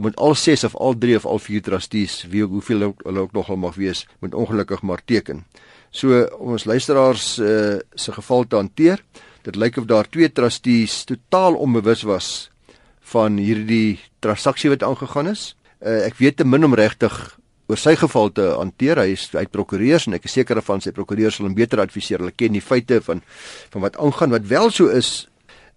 moet 0.00 0.16
al 0.16 0.34
6 0.34 0.64
of 0.64 0.76
al 0.76 0.94
3 0.98 1.16
of 1.16 1.26
al 1.26 1.38
4 1.38 1.62
trustees 1.62 2.22
wie 2.32 2.44
hoeveel 2.44 2.94
hulle 3.04 3.20
ook 3.20 3.32
nogal 3.32 3.56
mag 3.56 3.74
wees 3.74 4.06
moet 4.20 4.34
ongelukkig 4.34 4.82
maar 4.82 5.02
teken. 5.04 5.44
So 5.90 6.22
om 6.38 6.54
ons 6.56 6.64
luisteraars 6.64 7.38
uh, 7.38 7.76
se 7.94 8.12
geval 8.12 8.46
te 8.46 8.56
hanteer, 8.56 9.02
dit 9.42 9.56
lyk 9.56 9.76
of 9.76 9.84
daar 9.90 10.08
twee 10.08 10.32
trustees 10.32 11.04
totaal 11.04 11.54
onbewus 11.54 12.02
was 12.08 12.28
van 13.12 13.36
hierdie 13.36 14.00
transaksie 14.24 14.70
wat 14.72 14.82
aangegaan 14.86 15.28
is. 15.34 15.52
Uh, 15.82 16.06
ek 16.06 16.16
weet 16.22 16.38
te 16.40 16.48
min 16.48 16.64
om 16.64 16.74
regtig 16.78 17.16
oor 17.68 17.80
sy 17.80 17.92
geval 17.98 18.32
te 18.32 18.46
hanteer. 18.56 19.02
Hy 19.02 19.12
is 19.16 19.28
uit 19.34 19.52
prokureurs 19.52 20.08
en 20.08 20.16
ek 20.16 20.24
is 20.28 20.38
seker 20.38 20.62
van 20.64 20.80
sy 20.80 20.94
prokureurs 20.96 21.36
sal 21.38 21.48
hom 21.48 21.56
beter 21.58 21.82
adviseer. 21.84 22.22
Hulle 22.22 22.34
ken 22.36 22.56
die 22.56 22.64
feite 22.64 23.02
van 23.04 23.20
van 23.74 23.84
wat 23.84 23.98
aangaan. 24.00 24.32
Wat 24.32 24.48
wel 24.48 24.72
so 24.72 24.88
is 24.88 25.26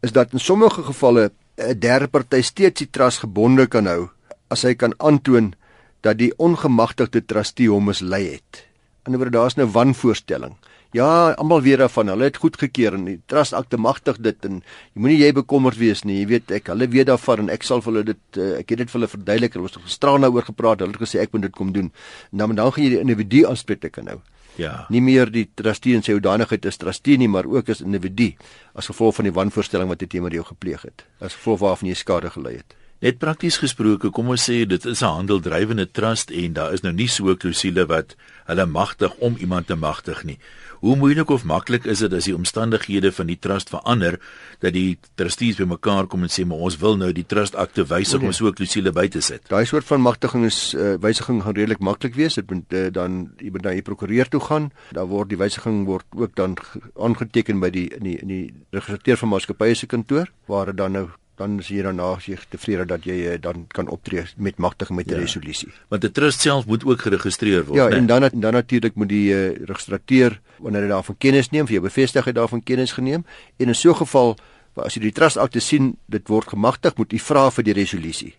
is 0.03 0.13
dat 0.13 0.33
in 0.35 0.39
sommige 0.39 0.83
gevalle 0.85 1.31
'n 1.57 1.79
derde 1.79 2.07
party 2.07 2.41
steeds 2.41 2.79
die 2.79 2.89
trust 2.91 3.19
gebonde 3.23 3.67
kan 3.67 3.87
hou 3.87 4.09
as 4.51 4.63
hy 4.63 4.75
kan 4.75 4.93
aantoon 4.99 5.53
dat 6.01 6.17
die 6.17 6.33
ongemagtigde 6.37 7.25
trustee 7.25 7.69
hom 7.69 7.85
mislei 7.89 8.35
het. 8.35 8.65
Anderswoorde 9.05 9.37
daar's 9.37 9.55
nou 9.55 9.67
wanvoorstelling. 9.67 10.55
Ja, 10.95 11.31
almal 11.31 11.61
weet 11.61 11.77
daarvan. 11.77 12.07
Hulle 12.07 12.29
het 12.29 12.37
goedgekeur 12.37 12.93
en 12.93 13.05
die 13.05 13.17
trust 13.27 13.53
akte 13.53 13.77
magtig 13.77 14.19
dit 14.23 14.45
en 14.47 14.61
jy 14.93 15.01
moenie 15.01 15.17
jy 15.19 15.31
bekommerd 15.35 15.77
wees 15.77 16.03
nie. 16.03 16.21
Jy 16.21 16.27
weet 16.29 16.53
ek, 16.59 16.69
hulle 16.71 16.87
weet 16.87 17.09
daarvan 17.09 17.45
en 17.45 17.51
ek 17.55 17.67
sal 17.67 17.83
vir 17.83 17.91
hulle 17.91 18.05
dit 18.11 18.39
uh, 18.39 18.51
ek 18.61 18.71
het 18.71 18.83
dit 18.83 18.91
vir 18.91 18.99
hulle 18.99 19.11
verduidelik. 19.11 19.57
Hulle 19.57 19.67
was 19.67 19.75
gisteraan 19.87 20.23
daaroor 20.23 20.47
gepraat. 20.47 20.83
Hulle 20.83 20.95
het 20.95 21.03
gesê 21.03 21.19
ek 21.23 21.35
moet 21.35 21.47
dit 21.49 21.55
kom 21.55 21.73
doen. 21.75 21.91
En 22.31 22.43
dan 22.43 22.55
dan 22.55 22.71
gaan 22.71 22.83
jy 22.83 22.93
die 22.95 23.03
individu 23.03 23.43
aanspreek 23.49 23.91
kan 23.97 24.07
nou. 24.11 24.19
Ja. 24.55 24.85
Nie 24.89 25.01
meer 25.01 25.31
die 25.31 25.49
trustee 25.55 25.95
en 25.95 26.03
sy 26.03 26.15
hoedanigheid 26.15 26.65
is 26.65 26.77
trustee 26.77 27.17
nie, 27.17 27.27
maar 27.27 27.45
ook 27.45 27.69
as 27.69 27.81
individu 27.81 28.33
as 28.73 28.87
gevolg 28.91 29.15
van 29.15 29.29
die 29.29 29.35
wanvoorstelling 29.35 29.89
wat 29.91 30.01
hy 30.01 30.07
teenoor 30.07 30.33
jou 30.33 30.45
gepleeg 30.45 30.81
het. 30.87 31.05
As 31.19 31.35
gevolg 31.35 31.59
waarvan 31.59 31.89
jy 31.89 31.95
skade 31.95 32.29
gely 32.29 32.57
het. 32.61 32.75
Net 33.03 33.17
prakties 33.19 33.57
gesproke, 33.59 34.09
kom 34.09 34.29
ons 34.31 34.45
sê 34.47 34.63
dit 34.65 34.85
is 34.85 35.01
'n 35.03 35.15
handeldrywende 35.17 35.91
trust 35.91 36.31
en 36.31 36.53
daar 36.53 36.73
is 36.73 36.81
nou 36.81 36.93
nie 36.93 37.07
so 37.07 37.29
'n 37.29 37.37
klousule 37.37 37.85
wat 37.85 38.15
hulle 38.45 38.65
magtig 38.65 39.13
om 39.19 39.35
iemand 39.37 39.67
te 39.67 39.75
magtig 39.75 40.23
nie. 40.23 40.39
Hoe 40.85 40.95
moeilik 40.95 41.29
of 41.33 41.43
maklik 41.49 41.87
is 41.89 42.03
dit 42.03 42.13
as 42.13 42.27
die 42.29 42.35
omstandighede 42.37 43.09
van 43.17 43.25
die 43.25 43.39
trust 43.41 43.71
verander 43.73 44.19
dat 44.61 44.75
die 44.75 44.99
trustees 45.17 45.57
bymekaar 45.57 46.05
kom 46.11 46.27
en 46.27 46.29
sê 46.29 46.45
maar 46.45 46.61
ons 46.67 46.77
wil 46.83 46.99
nou 47.01 47.09
die 47.09 47.23
trust 47.25 47.57
akte 47.57 47.87
wysig 47.89 48.19
okay. 48.19 48.29
om 48.29 48.35
so 48.37 48.45
'n 48.45 48.53
klousule 48.53 48.93
by 48.93 49.07
te 49.09 49.21
sit. 49.21 49.41
Daai 49.49 49.65
soort 49.65 49.89
van 49.89 50.05
magtiging 50.05 50.45
is 50.45 50.75
uh, 50.77 50.93
wysiging 51.01 51.41
gaan 51.41 51.57
redelik 51.57 51.81
maklik 51.81 52.13
wees. 52.13 52.37
Dit 52.37 52.51
moet 52.51 52.73
uh, 52.73 52.91
dan 52.93 53.33
jy 53.41 53.49
moet 53.49 53.65
na 53.65 53.73
die 53.73 53.81
prokureur 53.81 54.29
toe 54.29 54.39
gaan. 54.39 54.69
Daar 54.93 55.09
word 55.09 55.29
die 55.33 55.41
wysiging 55.41 55.85
word 55.89 56.05
ook 56.13 56.35
dan 56.35 56.53
aangeteken 56.93 57.59
by 57.59 57.69
die 57.73 57.89
in 57.89 58.03
die 58.03 58.17
in 58.21 58.27
die 58.27 58.53
registreer 58.69 59.17
van 59.17 59.29
maatskappye 59.33 59.73
se 59.73 59.87
kantoor 59.87 60.29
waar 60.45 60.65
dit 60.65 60.77
dan 60.77 60.91
nou 60.91 61.09
dan 61.35 61.59
is 61.59 61.67
jy 61.67 61.81
dan 61.81 61.95
nasie 61.95 62.37
tevrede 62.49 62.85
dat 62.85 63.03
jy 63.03 63.15
eh, 63.27 63.41
dan 63.41 63.65
kan 63.67 63.87
optree 63.87 64.23
met 64.37 64.57
magtiging 64.57 64.97
met 64.97 65.07
'n 65.07 65.15
ja. 65.15 65.19
resolusie. 65.19 65.69
Want 65.89 66.03
'n 66.03 66.11
trust 66.11 66.41
self 66.41 66.65
moet 66.65 66.85
ook 66.85 67.01
geregistreer 67.01 67.65
word, 67.65 67.77
Ja, 67.77 67.87
nee? 67.87 67.97
en 67.97 68.05
dan 68.05 68.29
dan 68.33 68.53
natuurlik 68.53 68.95
moet 68.95 69.09
die 69.09 69.33
uh, 69.33 69.55
registrateur 69.65 70.39
wanneer 70.57 70.81
hy 70.81 70.87
daarvan 70.87 71.17
kennis 71.17 71.49
neem, 71.49 71.65
vir 71.65 71.73
jou 71.73 71.83
bevestig 71.83 72.25
hy 72.25 72.31
daarvan 72.31 72.63
kennis 72.63 72.91
geneem 72.91 73.25
en 73.57 73.67
in 73.67 73.75
so 73.75 73.89
'n 73.91 73.95
geval 73.95 74.37
as 74.75 74.95
jy 74.95 75.01
die 75.01 75.11
trust 75.11 75.37
akte 75.37 75.59
sien, 75.59 75.97
dit 76.11 76.27
word 76.27 76.47
gemagtig, 76.47 76.97
moet 76.97 77.11
jy 77.11 77.19
vra 77.19 77.49
vir 77.51 77.63
die 77.63 77.73
resolusie. 77.73 78.33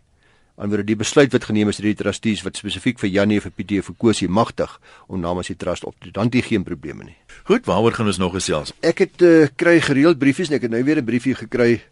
Anders 0.56 0.86
die 0.88 0.96
besluit 0.96 1.32
wat 1.32 1.44
geneem 1.44 1.68
is 1.68 1.76
deur 1.76 1.90
die 1.90 1.98
trustees 2.00 2.42
wat 2.46 2.56
spesifiek 2.56 2.98
vir 2.98 3.10
Janie 3.12 3.36
of 3.36 3.44
vir 3.44 3.52
Pietie 3.58 3.80
of 3.82 3.90
vir 3.90 3.96
Kosie 4.00 4.28
magtig 4.28 4.78
om 5.06 5.20
namens 5.20 5.50
die 5.52 5.56
trust 5.56 5.84
op 5.84 5.94
te 6.00 6.08
dan 6.10 6.30
dit 6.32 6.44
geen 6.44 6.64
probleme 6.64 7.04
nie. 7.04 7.16
Goed, 7.44 7.66
waaroor 7.68 7.92
gaan 7.92 8.08
ons 8.08 8.20
nog 8.22 8.32
gesels? 8.32 8.72
Ek 8.80 9.04
het 9.04 9.20
uh, 9.20 9.50
kry 9.56 9.80
gereeld 9.84 10.18
briefies 10.18 10.48
en 10.48 10.56
ek 10.56 10.62
het 10.62 10.72
nou 10.72 10.82
weer 10.84 10.96
'n 11.02 11.04
briefie 11.04 11.34
gekry 11.34 11.82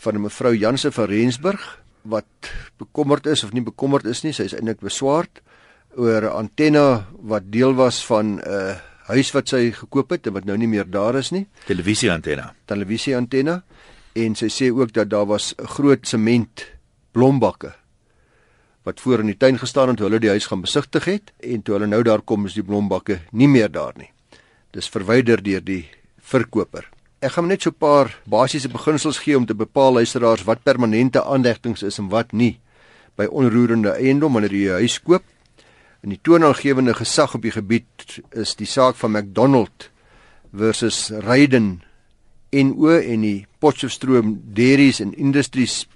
van 0.00 0.14
'n 0.16 0.22
mevrou 0.22 0.54
Janse 0.56 0.92
van 0.92 1.04
Rensburg 1.04 1.78
wat 2.02 2.52
bekommerd 2.76 3.26
is 3.26 3.44
of 3.44 3.52
nie 3.52 3.62
bekommerd 3.62 4.04
is 4.04 4.22
nie, 4.22 4.32
sy 4.32 4.48
is 4.48 4.54
eintlik 4.54 4.80
beswaard 4.80 5.42
oor 5.96 6.22
'n 6.22 6.36
antenne 6.44 7.04
wat 7.20 7.50
deel 7.52 7.74
was 7.74 8.04
van 8.06 8.38
'n 8.38 8.42
uh, 8.46 8.76
huis 9.10 9.32
wat 9.32 9.48
sy 9.48 9.70
gekoop 9.72 10.10
het 10.10 10.26
en 10.26 10.32
wat 10.32 10.44
nou 10.44 10.56
nie 10.56 10.68
meer 10.68 10.90
daar 10.90 11.16
is 11.18 11.30
nie. 11.30 11.46
Televisieantenne. 11.66 12.52
Televisieantenne 12.66 13.62
en 14.12 14.34
sy 14.34 14.48
sê 14.48 14.70
ook 14.70 14.92
dat 14.92 15.10
daar 15.10 15.26
was 15.26 15.54
'n 15.58 15.66
groot 15.66 16.06
sement 16.06 16.66
blombakke 17.12 17.74
wat 18.82 19.00
voor 19.00 19.20
in 19.20 19.26
die 19.26 19.36
tuin 19.36 19.58
gestaan 19.58 19.88
het 19.88 19.96
toe 19.96 20.06
hulle 20.08 20.20
die 20.20 20.32
huis 20.32 20.46
gaan 20.46 20.60
besigtig 20.64 21.04
het 21.04 21.32
en 21.38 21.62
toe 21.62 21.74
hulle 21.76 21.86
nou 21.86 22.02
daar 22.02 22.22
kom 22.22 22.46
is 22.46 22.54
die 22.54 22.64
blombakke 22.64 23.20
nie 23.32 23.48
meer 23.48 23.70
daar 23.70 23.92
nie. 23.96 24.10
Dis 24.70 24.88
verwyder 24.88 25.42
deur 25.42 25.60
die 25.64 25.88
verkoper. 26.20 26.88
Ek 27.20 27.34
gaan 27.36 27.50
net 27.52 27.60
so 27.62 27.68
'n 27.70 27.76
paar 27.76 28.16
basiese 28.24 28.68
beginsels 28.72 29.18
gee 29.20 29.36
om 29.36 29.44
te 29.44 29.54
bepaal 29.54 29.92
luisteraars 29.92 30.44
wat 30.48 30.62
permanente 30.64 31.20
aanlegtings 31.22 31.82
is 31.82 31.98
en 31.98 32.08
wat 32.08 32.32
nie 32.32 32.60
by 33.16 33.26
onroerende 33.28 33.92
eiendom 33.92 34.32
wanneer 34.32 34.54
jy 34.54 34.68
'n 34.68 34.80
huis 34.80 35.02
koop. 35.02 35.22
In 36.02 36.08
die 36.08 36.20
toonaangewende 36.22 36.94
gesag 36.94 37.34
op 37.34 37.42
die 37.42 37.52
gebied 37.52 38.22
is 38.32 38.54
die 38.56 38.66
saak 38.66 38.96
van 38.96 39.12
McDonald 39.12 39.90
versus 40.54 41.10
Ryden 41.10 41.82
NO 42.52 42.88
en 42.88 43.20
die 43.20 43.46
Potchefstroom 43.58 44.40
Dairies 44.54 45.00
and 45.00 45.14
Industries 45.14 45.86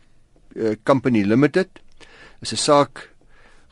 uh, 0.57 0.77
Company 0.85 1.23
Limited. 1.23 1.69
Is 2.43 2.53
'n 2.53 2.57
saak 2.57 3.15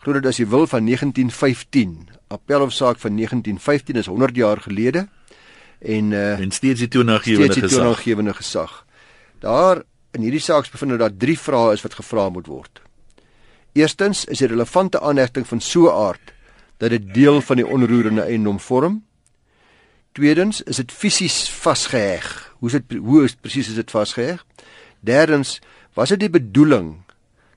glo 0.01 0.13
dit 0.15 0.27
as 0.27 0.39
jy 0.39 0.47
wil 0.47 0.67
van 0.67 0.85
1915. 0.85 2.09
Appelhofsaak 2.29 2.99
van 2.99 3.17
1915 3.17 3.97
is 3.97 4.07
100 4.07 4.37
jaar 4.37 4.57
gelede 4.57 5.09
en 5.85 6.11
uh, 6.11 6.39
en 6.39 6.51
steeds 6.51 6.81
die 6.81 6.89
toonaangewende 6.89 7.61
gesag. 7.61 7.79
Toonaangewende 7.79 8.35
gesag. 8.35 8.85
Daar 9.39 9.83
in 10.13 10.21
hierdie 10.21 10.41
saak 10.41 10.71
bevind 10.71 10.93
nou 10.95 11.01
dat 11.01 11.19
drie 11.19 11.39
vrae 11.39 11.73
is 11.73 11.83
wat 11.83 11.95
gevra 11.99 12.29
moet 12.29 12.47
word. 12.47 12.83
Eerstens 13.73 14.25
is 14.25 14.39
die 14.39 14.51
relevante 14.51 15.01
aanhegting 15.01 15.47
van 15.49 15.61
so 15.61 15.89
'n 15.89 15.97
aard 16.09 16.33
dat 16.77 16.91
dit 16.91 17.15
deel 17.15 17.41
van 17.41 17.57
die 17.57 17.67
onroerende 17.67 18.23
eiendom 18.23 18.61
vorm. 18.61 19.05
Tweedens 20.13 20.63
is 20.63 20.77
dit 20.77 20.93
fisies 20.93 21.51
vasgeheg. 21.51 22.55
Hoe 22.59 22.69
is 22.69 22.73
dit 22.73 22.99
hoe 22.99 23.25
is 23.25 23.35
presies 23.35 23.69
is 23.69 23.75
dit 23.75 23.91
vasgeheg? 23.91 24.45
Derdens, 25.01 25.61
was 25.95 26.09
dit 26.09 26.21
die 26.21 26.31
bedoeling 26.31 27.03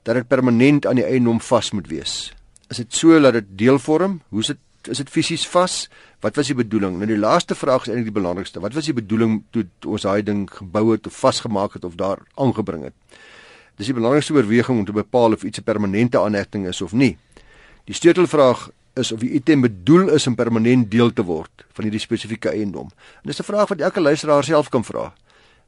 dat 0.03 0.15
dit 0.15 0.27
permanent 0.27 0.85
aan 0.85 0.95
die 0.95 1.05
eiendom 1.05 1.41
vas 1.41 1.71
moet 1.71 1.87
wees? 1.87 2.33
Is 2.69 2.77
dit 2.77 2.95
so 2.95 3.19
dat 3.19 3.33
dit 3.33 3.45
deel 3.57 3.79
vorm? 3.79 4.21
Hoe 4.29 4.39
is 4.39 4.47
dit 4.47 4.57
is 4.89 4.97
dit 4.97 5.09
fisies 5.09 5.47
vas? 5.47 5.89
Wat 6.25 6.39
was 6.39 6.47
die 6.49 6.57
bedoeling? 6.57 6.95
Nou 6.97 7.05
die 7.05 7.19
laaste 7.21 7.53
vraag 7.53 7.83
is 7.85 7.91
eintlik 7.91 8.07
die 8.09 8.15
belangrikste. 8.15 8.61
Wat 8.63 8.73
was 8.73 8.87
die 8.89 8.95
bedoeling 8.97 9.43
toe 9.53 9.67
ons 9.85 10.07
daai 10.07 10.23
ding 10.25 10.47
gebou 10.49 10.87
het 10.95 11.05
of 11.05 11.19
vasgemaak 11.21 11.75
het 11.77 11.85
of 11.85 11.99
daar 11.99 12.23
aangebring 12.41 12.87
het? 12.87 12.95
Dis 13.77 13.91
die 13.91 13.93
belangrikste 13.93 14.33
oorweging 14.33 14.79
om 14.81 14.87
te 14.87 14.95
bepaal 14.95 15.37
of 15.37 15.43
iets 15.43 15.61
'n 15.61 15.67
permanente 15.67 16.17
aanhegting 16.17 16.65
is 16.67 16.81
of 16.81 16.93
nie. 16.93 17.17
Die 17.85 17.93
sleutelvraag 17.93 18.69
is 18.95 19.11
of 19.11 19.19
die 19.19 19.29
item 19.37 19.61
bedoel 19.61 20.09
is 20.09 20.27
om 20.27 20.35
permanent 20.35 20.89
deel 20.91 21.13
te 21.13 21.23
word 21.23 21.65
van 21.73 21.83
hierdie 21.83 22.01
spesifieke 22.01 22.49
eiendom. 22.49 22.89
En 23.21 23.29
dis 23.29 23.39
'n 23.39 23.43
vraag 23.43 23.69
wat 23.69 23.81
elke 23.81 24.01
luisteraar 24.01 24.43
self 24.43 24.69
kan 24.69 24.83
vra. 24.83 25.13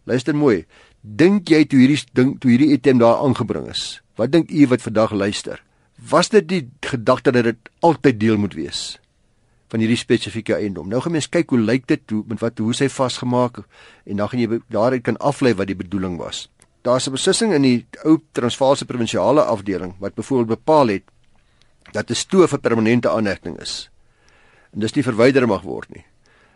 Luister 0.03 0.35
mooi. 0.35 0.65
Dink 1.01 1.49
jy 1.49 1.65
toe 1.65 1.79
hierdie 1.79 2.03
ding 2.13 2.39
toe 2.39 2.49
hierdie 2.49 2.71
item 2.71 2.97
daar 2.97 3.17
aangebring 3.17 3.69
is? 3.69 4.01
Wat 4.15 4.31
dink 4.31 4.49
u 4.49 4.67
wat 4.67 4.81
vandag 4.81 5.11
luister? 5.11 5.63
Was 6.09 6.29
dit 6.29 6.47
die 6.47 6.69
gedagte 6.81 7.31
dat 7.31 7.43
dit 7.43 7.57
altyd 7.79 8.19
deel 8.19 8.37
moet 8.37 8.53
wees 8.53 8.99
van 9.67 9.79
hierdie 9.79 9.99
spesifieke 9.99 10.55
eiendom? 10.55 10.87
Nou 10.89 11.01
gaan 11.01 11.11
mens 11.11 11.29
kyk 11.29 11.49
hoe 11.49 11.59
lyk 11.59 11.87
dit 11.87 12.09
hoe 12.09 12.23
met 12.27 12.39
wat 12.39 12.57
hoe 12.57 12.73
hy 12.73 12.89
vasgemaak 12.89 13.63
en 14.05 14.17
dan 14.17 14.29
gaan 14.29 14.39
jy 14.39 14.59
daaruit 14.69 15.03
kan 15.03 15.17
aflei 15.17 15.53
wat 15.53 15.67
die 15.67 15.75
bedoeling 15.75 16.17
was. 16.17 16.47
Daar's 16.81 17.07
'n 17.07 17.11
beslissing 17.11 17.53
in 17.53 17.61
die 17.61 17.85
ou 18.03 18.19
Transvaalse 18.31 18.85
provinsiale 18.85 19.41
afdeling 19.41 19.95
wat 19.99 20.15
byvoorbeeld 20.15 20.59
bepaal 20.59 20.87
het 20.87 21.03
dat 21.91 22.09
'n 22.09 22.15
stoof 22.15 22.53
'n 22.53 22.59
permanente 22.59 23.09
aanhegting 23.09 23.59
is. 23.59 23.89
En 24.73 24.79
dis 24.79 24.93
nie 24.93 25.03
verwyder 25.03 25.47
mag 25.47 25.61
word 25.61 25.89
nie. 25.95 26.05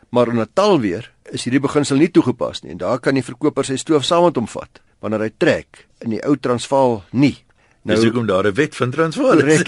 Maar 0.10 0.28
in 0.28 0.36
Natal 0.36 0.80
weer 0.80 1.12
is 1.24 1.44
hierdie 1.44 1.62
beginsel 1.62 1.98
nie 1.98 2.12
toegepas 2.12 2.62
nie 2.62 2.72
en 2.72 2.78
daar 2.78 3.00
kan 3.00 3.14
die 3.14 3.24
verkoper 3.24 3.66
sy 3.66 3.76
stoof 3.76 4.04
saam 4.04 4.24
met 4.24 4.36
hom 4.36 4.48
vat 4.48 4.82
wanneer 5.00 5.20
hy 5.20 5.32
trek 5.38 5.88
in 6.00 6.10
die 6.10 6.22
ou 6.26 6.36
Transvaal 6.38 7.04
nie. 7.12 7.38
Nou 7.82 7.96
dis 7.98 8.04
hoekom 8.06 8.28
daar 8.28 8.48
'n 8.48 8.54
wet 8.54 8.76
van 8.76 8.92
Transvaal 8.92 9.40
is. 9.40 9.64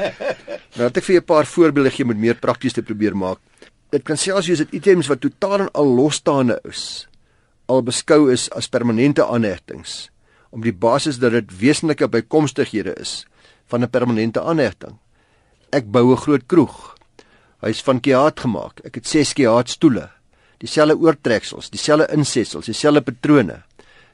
nou 0.76 0.86
het 0.88 0.96
ek 0.96 1.04
vir 1.04 1.20
'n 1.20 1.24
paar 1.24 1.46
voorbeelde 1.46 1.90
gee 1.90 2.04
met 2.04 2.18
meer 2.18 2.34
prakties 2.34 2.72
te 2.72 2.82
probeer 2.82 3.16
maak. 3.16 3.38
Dit 3.90 4.02
kan 4.02 4.16
selfs 4.16 4.46
wees 4.46 4.58
dit 4.58 4.72
items 4.72 5.06
wat 5.06 5.20
totaal 5.20 5.60
en 5.60 5.70
al 5.72 5.86
losstaande 5.86 6.58
is 6.64 7.06
al 7.66 7.82
beskou 7.82 8.28
is 8.32 8.46
as 8.54 8.70
permanente 8.70 9.24
aanhegtings 9.26 10.06
om 10.54 10.62
die 10.62 10.74
basis 10.74 11.18
dat 11.20 11.34
dit 11.34 11.50
wesenlike 11.60 12.06
bykomstighede 12.08 12.94
is 13.02 13.26
van 13.68 13.82
'n 13.82 13.90
permanente 13.90 14.40
aanhegting. 14.40 14.98
Ek 15.72 15.90
bou 15.90 16.12
'n 16.12 16.16
groot 16.16 16.46
kroeg. 16.46 16.96
Hy's 17.60 17.82
van 17.82 18.00
kiaat 18.00 18.40
gemaak. 18.40 18.80
Ek 18.84 18.94
het 18.94 19.06
6 19.06 19.32
kiaat 19.32 19.68
stoele. 19.68 20.10
Dieselfde 20.58 20.96
oortreksels, 20.96 21.70
dieselfde 21.70 22.06
insetsels, 22.12 22.64
dieselfde 22.64 23.02
patrone. 23.02 23.62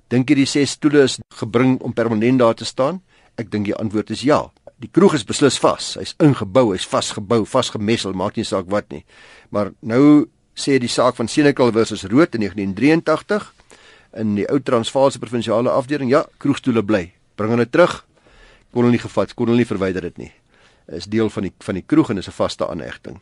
Dink 0.09 0.29
jy 0.29 0.35
die 0.35 0.47
6 0.47 0.71
stoele 0.71 1.03
is 1.03 1.19
gebring 1.35 1.81
om 1.81 1.93
permanent 1.93 2.39
daar 2.39 2.55
te 2.55 2.65
staan? 2.65 3.03
Ek 3.41 3.51
dink 3.51 3.65
die 3.65 3.77
antwoord 3.77 4.11
is 4.11 4.23
ja. 4.27 4.51
Die 4.83 4.91
kroeg 4.91 5.15
is 5.15 5.25
beslis 5.25 5.59
vas. 5.63 5.95
Hy's 6.01 6.15
ingebou, 6.23 6.73
hy's 6.73 6.87
vasgebou, 6.87 7.45
vasgemessel, 7.49 8.13
maak 8.13 8.37
nie 8.37 8.45
saak 8.45 8.69
wat 8.73 8.91
nie. 8.91 9.05
Maar 9.51 9.73
nou 9.81 10.29
sê 10.59 10.79
die 10.83 10.91
saak 10.91 11.17
van 11.17 11.29
Senekal 11.29 11.73
versus 11.73 12.05
Rood 12.05 12.35
in 12.35 12.45
1983 12.45 13.53
in 14.21 14.35
die 14.37 14.47
ou 14.53 14.61
Transvaalse 14.61 15.21
provinsiale 15.23 15.73
afdeling, 15.73 16.11
ja, 16.13 16.27
kroegstoele 16.43 16.83
bly. 16.85 17.07
Bring 17.41 17.55
hulle 17.55 17.69
terug. 17.71 18.03
Kon 18.73 18.85
hulle 18.85 18.97
nie 18.97 19.03
gevat, 19.03 19.33
kon 19.37 19.49
hulle 19.49 19.63
nie 19.63 19.69
verwyder 19.69 20.05
dit 20.09 20.19
nie. 20.27 20.33
Is 20.93 21.09
deel 21.09 21.31
van 21.33 21.47
die 21.47 21.53
van 21.65 21.79
die 21.79 21.87
kroeg 21.87 22.11
en 22.11 22.19
is 22.19 22.29
'n 22.29 22.37
vaste 22.37 22.69
aanhegting. 22.69 23.21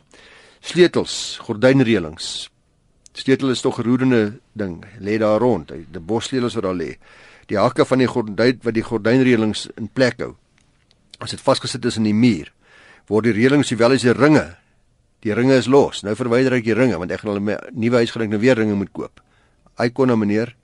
Sleutels, 0.61 1.39
gordynreëlings. 1.41 2.49
Sleutel 3.13 3.49
is 3.49 3.61
tog 3.61 3.79
'n 3.79 3.83
roerende 3.83 4.39
ding. 4.53 4.85
Lê 4.99 5.17
daar 5.17 5.39
rond. 5.39 5.67
Die 5.67 5.99
bossleutels 5.99 6.53
wat 6.53 6.63
daar 6.63 6.75
lê. 6.75 6.97
Die 7.51 7.59
hakke 7.59 7.83
van 7.85 7.99
die 7.99 8.07
gordyn 8.07 8.61
wat 8.63 8.77
die 8.77 8.85
gordynreëlings 8.87 9.67
in 9.75 9.91
plek 9.91 10.23
hou. 10.23 10.33
As 11.19 11.35
dit 11.35 11.43
vasgesit 11.43 11.85
is 11.85 11.99
in 11.99 12.07
die 12.07 12.15
muur, 12.15 12.47
word 13.11 13.27
die 13.27 13.35
reëlings 13.35 13.67
sowel 13.67 13.97
as 13.97 14.07
die 14.07 14.15
ringe 14.15 14.47
Die 15.21 15.33
ringe 15.37 15.53
is 15.59 15.67
los. 15.69 16.01
Nou 16.01 16.15
verwyder 16.17 16.55
ek 16.57 16.65
die 16.65 16.77
ringe 16.77 16.97
want 16.97 17.13
ek 17.13 17.21
gaan 17.21 17.43
my 17.45 17.57
nuwe 17.77 18.01
huis 18.01 18.13
gedink 18.13 18.33
nou 18.33 18.41
weer 18.41 18.57
ringe 18.57 18.77
moet 18.77 18.89
koop. 18.93 19.21
Hy 19.77 19.91
kon 19.93 20.09
nou 20.09 20.17
meneer, 20.17 20.55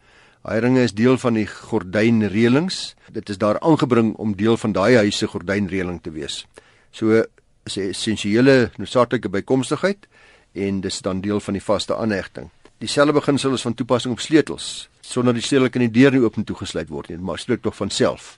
hy 0.47 0.57
ringe 0.63 0.81
is 0.87 0.95
deel 0.97 1.19
van 1.21 1.37
die 1.37 1.45
gordynreëlings. 1.49 2.79
Dit 3.13 3.29
is 3.29 3.37
daar 3.41 3.59
aangebring 3.61 4.15
om 4.17 4.33
deel 4.37 4.57
van 4.57 4.73
daai 4.73 4.97
huis 5.03 5.19
se 5.21 5.29
gordynreëling 5.29 6.01
te 6.01 6.13
wees. 6.15 6.45
So 6.91 7.13
'n 7.13 7.25
essensiële 7.67 8.71
noodsaaklike 8.77 9.29
bykomstigheid 9.29 10.07
en 10.55 10.81
dis 10.81 11.01
dan 11.01 11.21
deel 11.21 11.39
van 11.39 11.53
die 11.53 11.63
vaste 11.63 11.95
aanhegting. 11.95 12.49
Dieselfde 12.77 13.13
beginsel 13.13 13.53
is 13.57 13.65
van 13.65 13.73
toepassing 13.73 14.13
op 14.13 14.21
sleutels. 14.21 14.87
Sonder 15.01 15.33
die 15.33 15.41
sleutel 15.41 15.71
kan 15.73 15.81
die 15.81 15.93
deur 15.93 16.13
nie 16.13 16.21
oop 16.21 16.37
en 16.37 16.45
toegesluit 16.45 16.91
word 16.93 17.09
nie, 17.09 17.17
maar 17.17 17.41
sluit 17.41 17.61
tog 17.65 17.75
van 17.75 17.89
self. 17.89 18.35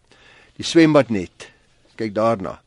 Die 0.56 0.68
swembad 0.68 1.12
net. 1.12 1.50
Kyk 2.00 2.16
daarna. 2.16 2.60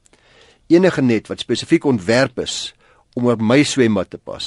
Enige 0.69 1.03
net 1.03 1.31
wat 1.33 1.41
spesifiek 1.41 1.85
ontwerp 1.89 2.43
is 2.45 2.75
om 3.17 3.29
oor 3.29 3.41
my 3.41 3.63
swembad 3.65 4.13
te 4.13 4.21
pas. 4.21 4.47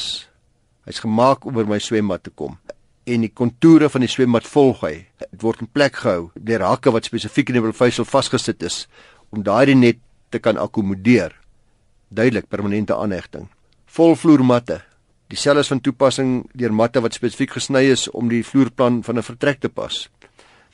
Hy's 0.86 1.02
gemaak 1.02 1.46
om 1.50 1.58
oor 1.58 1.70
my 1.70 1.82
swembad 1.82 2.26
te 2.26 2.34
kom 2.34 2.60
en 3.06 3.22
die 3.22 3.30
kontoure 3.30 3.90
van 3.94 4.02
die 4.02 4.10
swembad 4.10 4.48
volg 4.50 4.82
hy. 4.86 4.96
Dit 5.22 5.44
word 5.46 5.62
in 5.62 5.70
plek 5.70 6.00
gehou 6.02 6.32
deur 6.36 6.66
hakke 6.66 6.94
wat 6.94 7.06
spesifiek 7.06 7.52
in 7.52 7.60
die 7.60 7.66
vulfeisel 7.68 8.08
vasgesit 8.10 8.66
is 8.66 8.86
om 9.30 9.44
daardie 9.46 9.78
net 9.78 10.02
te 10.34 10.42
kan 10.42 10.58
akkommodeer. 10.62 11.36
Duidelik 12.10 12.50
permanente 12.50 12.98
aanhegting. 12.98 13.48
Volvloermatte. 13.86 14.82
Dieselfde 15.28 15.60
is 15.60 15.72
van 15.72 15.82
toepassing 15.82 16.34
deur 16.54 16.74
matte 16.74 17.02
wat 17.02 17.16
spesifiek 17.18 17.56
gesny 17.58 17.88
is 17.90 18.06
om 18.14 18.30
die 18.30 18.44
vloerplan 18.46 19.02
van 19.04 19.18
'n 19.18 19.26
vertrek 19.26 19.60
te 19.60 19.70
pas. 19.70 20.10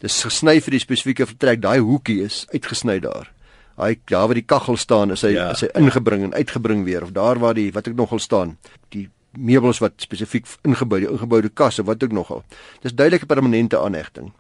Dis 0.02 0.24
gesny 0.24 0.60
vir 0.62 0.72
die 0.72 0.80
spesifieke 0.80 1.26
vertrek. 1.26 1.62
Daai 1.62 1.80
hoekie 1.80 2.24
is 2.24 2.48
uitgesny 2.54 3.00
daar. 3.00 3.32
Hy 3.78 3.96
daar 4.06 4.28
waar 4.28 4.36
die 4.36 4.46
kaggel 4.46 4.78
staan 4.78 5.12
is 5.12 5.22
hy 5.22 5.34
ja, 5.34 5.52
is 5.52 5.62
hy 5.62 5.70
ingebring 5.74 6.24
en 6.24 6.34
uitgebring 6.34 6.84
weer 6.84 7.04
of 7.04 7.12
daar 7.12 7.40
waar 7.40 7.54
die 7.54 7.72
wat 7.72 7.88
ek 7.88 7.96
nogal 7.96 8.20
staan 8.20 8.58
die 8.90 9.10
meubels 9.38 9.80
wat 9.80 9.94
spesifiek 10.04 10.46
ingebou 10.68 11.00
die 11.00 11.10
ingeboude 11.10 11.50
kasse 11.50 11.84
wat 11.84 12.04
ook 12.04 12.12
nogal. 12.12 12.44
Dis 12.82 12.94
duidelike 12.94 13.26
permanente 13.26 13.80
aanhegting. 13.80 14.34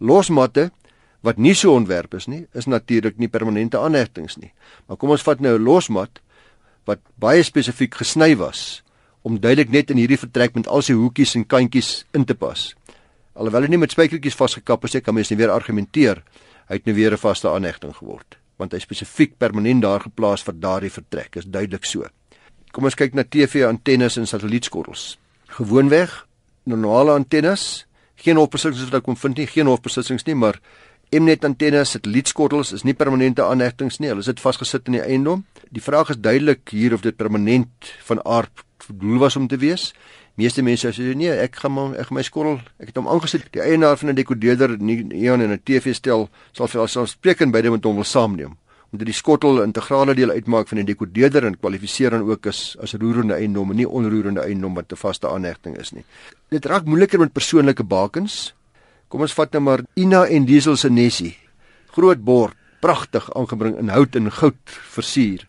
Losmatte 0.00 0.70
wat 1.20 1.36
nie 1.36 1.54
so 1.54 1.74
ontwerp 1.74 2.14
is 2.14 2.26
nie 2.26 2.46
is 2.54 2.66
natuurlik 2.66 3.18
nie 3.18 3.28
permanente 3.28 3.78
aanhegtings 3.78 4.36
nie. 4.36 4.52
Maar 4.86 4.96
kom 4.96 5.10
ons 5.10 5.22
vat 5.22 5.40
nou 5.40 5.58
'n 5.58 5.62
losmat 5.62 6.20
wat 6.86 7.00
baie 7.18 7.42
spesifiek 7.42 7.94
gesny 7.94 8.36
was 8.36 8.82
om 9.22 9.40
duidelik 9.40 9.70
net 9.70 9.90
in 9.90 9.96
hierdie 9.96 10.20
vertrek 10.20 10.54
met 10.54 10.68
al 10.68 10.82
sy 10.82 10.92
hoekies 10.92 11.34
en 11.36 11.46
kantjies 11.46 12.04
in 12.14 12.24
te 12.24 12.34
pas 12.34 12.74
alhoewel 13.34 13.62
hy 13.62 13.68
nie 13.68 13.84
met 13.84 13.94
spykertjies 13.94 14.36
vasgekap 14.36 14.84
is 14.84 15.00
kan 15.02 15.14
mens 15.14 15.30
nie 15.30 15.38
weer 15.38 15.50
argumenteer 15.50 16.22
hy 16.68 16.74
het 16.74 16.86
nou 16.86 16.94
weer 16.94 17.12
'n 17.12 17.24
vaste 17.24 17.48
aanhegting 17.48 17.94
geword 17.94 18.38
want 18.58 18.74
hy 18.74 18.80
spesifiek 18.82 19.36
permanent 19.38 19.84
daar 19.86 20.02
geplaas 20.02 20.42
vir 20.46 20.56
daardie 20.58 20.90
vertrek 20.92 21.38
is 21.38 21.46
duidelik 21.46 21.86
so. 21.86 22.08
Kom 22.74 22.88
ons 22.88 22.98
kyk 22.98 23.14
na 23.14 23.24
TV 23.24 23.64
antennes 23.64 24.18
en 24.18 24.26
satellietskottels. 24.28 25.16
Gewoonweg 25.56 26.24
normale 26.68 27.14
antennes, 27.16 27.86
geen 28.20 28.36
hofbesittings 28.36 28.90
wat 28.90 28.98
ek 28.98 29.06
kon 29.06 29.16
vind 29.16 29.38
nie, 29.40 29.46
geen 29.48 29.70
hofbesittings 29.70 30.26
nie, 30.28 30.36
maar 30.36 30.60
Mnet 31.08 31.46
antennes, 31.46 31.94
satellietskottels 31.94 32.74
is 32.76 32.82
nie 32.84 32.92
permanente 32.92 33.40
aanhegtings 33.40 33.96
nie, 34.02 34.10
hulle 34.10 34.20
sit 34.26 34.42
vasgesit 34.42 34.90
in 34.90 34.98
die 34.98 35.00
eiendom. 35.00 35.46
Die 35.72 35.80
vraag 35.80 36.10
is 36.12 36.18
duidelik 36.20 36.68
hier 36.68 36.92
of 36.92 37.00
dit 37.00 37.16
permanent 37.16 37.94
van 38.04 38.20
aard 38.28 38.60
bedoel 38.96 39.18
was 39.18 39.36
om 39.36 39.48
te 39.48 39.56
wees. 39.56 39.92
Meeste 40.38 40.62
mense 40.62 40.92
sê 40.94 41.14
nee, 41.18 41.32
ek 41.34 41.56
gaan 41.62 41.72
maar 41.74 41.96
ek 41.98 42.12
my 42.14 42.22
skottel, 42.22 42.60
ek 42.78 42.92
het 42.92 43.00
hom 43.00 43.08
aangesit. 43.10 43.48
Die 43.54 43.62
eienaar 43.62 43.96
van 43.98 44.10
'n 44.10 44.14
dekodeerder 44.14 44.76
nie 44.78 45.02
Eon 45.24 45.40
en 45.40 45.50
'n 45.52 45.60
TV 45.64 45.94
stel 45.94 46.28
sal 46.52 46.68
vir 46.68 46.80
alself 46.80 47.08
spreekend 47.08 47.52
by 47.52 47.60
dit 47.62 47.70
met 47.70 47.84
hom 47.84 47.94
wil 47.94 48.04
saamneem. 48.04 48.56
Omdat 48.92 49.06
die 49.06 49.14
skottel 49.14 49.58
'n 49.58 49.64
integrale 49.64 50.14
deel 50.14 50.30
uitmaak 50.30 50.68
van 50.68 50.78
die 50.78 50.94
dekodeerder 50.94 51.44
en 51.44 51.58
kwalifiseer 51.58 52.10
dan 52.10 52.22
ook 52.22 52.46
as 52.46 52.76
as 52.80 52.94
roerende 52.94 53.34
eiendom 53.34 53.70
en 53.70 53.76
nie 53.76 53.88
onroerende 53.88 54.40
eiendom 54.40 54.74
wat 54.74 54.92
'n 54.92 54.96
vaste 54.96 55.28
aanhegting 55.28 55.76
is 55.76 55.92
nie. 55.92 56.04
Dit 56.50 56.64
raak 56.64 56.84
moeiliker 56.84 57.18
met 57.18 57.32
persoonlike 57.32 57.84
bakens. 57.84 58.54
Kom 59.08 59.20
ons 59.20 59.34
vat 59.34 59.52
nou 59.52 59.62
maar 59.62 59.80
Ina 59.94 60.26
en 60.26 60.44
Diesel 60.44 60.76
se 60.76 60.90
Nessie. 60.90 61.36
Groot 61.90 62.24
bord, 62.24 62.54
pragtig 62.80 63.34
aangebring 63.34 63.78
in 63.78 63.88
hout 63.88 64.14
en 64.16 64.30
goud 64.32 64.54
versier 64.64 65.47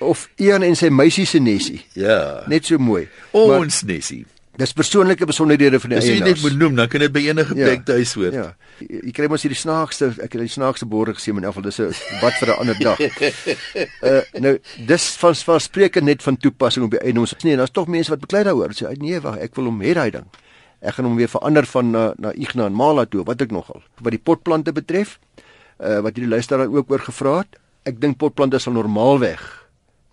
of 0.00 0.28
Ian 0.36 0.62
en 0.62 0.76
sy 0.76 0.88
meisie 0.88 1.26
se 1.26 1.38
nesie. 1.38 1.80
Ja. 1.92 2.44
Net 2.50 2.66
so 2.66 2.78
mooi. 2.78 3.08
Ons 3.32 3.82
maar, 3.82 3.92
nesie. 3.94 4.24
Dis 4.54 4.70
persoonlike 4.72 5.26
besonderhede 5.26 5.80
van 5.82 5.90
die 5.90 5.98
eienaars. 5.98 6.20
As 6.20 6.28
jy 6.28 6.34
net 6.34 6.42
moet 6.44 6.58
noem, 6.58 6.76
dan 6.78 6.90
kan 6.90 7.02
dit 7.02 7.12
by 7.14 7.22
enige 7.26 7.56
plek 7.56 7.80
ja, 7.80 7.86
tuis 7.88 8.12
hoor. 8.14 8.34
Ja. 8.36 8.44
Jy, 8.78 9.00
jy 9.08 9.14
kry 9.16 9.26
mos 9.30 9.42
hierdie 9.42 9.58
snaakste, 9.58 10.12
ek 10.22 10.36
het 10.36 10.44
die 10.44 10.52
snaakste 10.52 10.86
borde 10.90 11.16
gesien 11.16 11.40
in 11.40 11.46
elk 11.48 11.56
geval 11.56 11.66
dis 11.66 11.80
'n 11.82 12.20
wat 12.22 12.38
vir 12.38 12.52
'n 12.54 12.58
ander 12.62 12.78
dag. 12.78 13.00
uh 13.02 14.20
nou, 14.46 14.54
dis 14.86 15.08
van 15.18 15.34
van 15.34 15.60
spreuke 15.60 16.00
net 16.00 16.22
van 16.22 16.36
toepassing 16.36 16.86
op 16.86 16.94
die 16.94 17.02
eienaars. 17.02 17.34
Nee, 17.42 17.56
daar's 17.56 17.74
tog 17.74 17.90
mense 17.90 18.10
wat 18.10 18.20
beklei 18.20 18.44
daaroor. 18.44 18.70
Sê 18.70 18.94
nee, 18.98 19.18
wag, 19.20 19.38
ek 19.42 19.56
wil 19.56 19.64
hom 19.64 19.82
hê 19.82 19.92
daai 19.94 20.10
ding. 20.10 20.30
Ek 20.80 20.94
gaan 20.94 21.04
hom 21.04 21.16
weer 21.16 21.28
verander 21.28 21.66
van 21.66 21.90
na 21.90 22.14
na 22.18 22.32
Ignan 22.32 22.74
Mala 22.74 23.06
toe, 23.06 23.24
wat 23.24 23.42
ek 23.42 23.50
nogal. 23.50 23.82
Wat 23.98 24.12
die 24.14 24.22
potplante 24.22 24.72
betref, 24.72 25.18
uh 25.82 25.98
wat 25.98 26.14
hierdie 26.14 26.30
luisteraar 26.30 26.70
ook 26.70 26.90
oor 26.90 27.02
gevra 27.02 27.38
het, 27.42 27.58
ek 27.90 27.98
dink 27.98 28.18
potplante 28.22 28.58
sal 28.58 28.72
normaalweg 28.72 29.63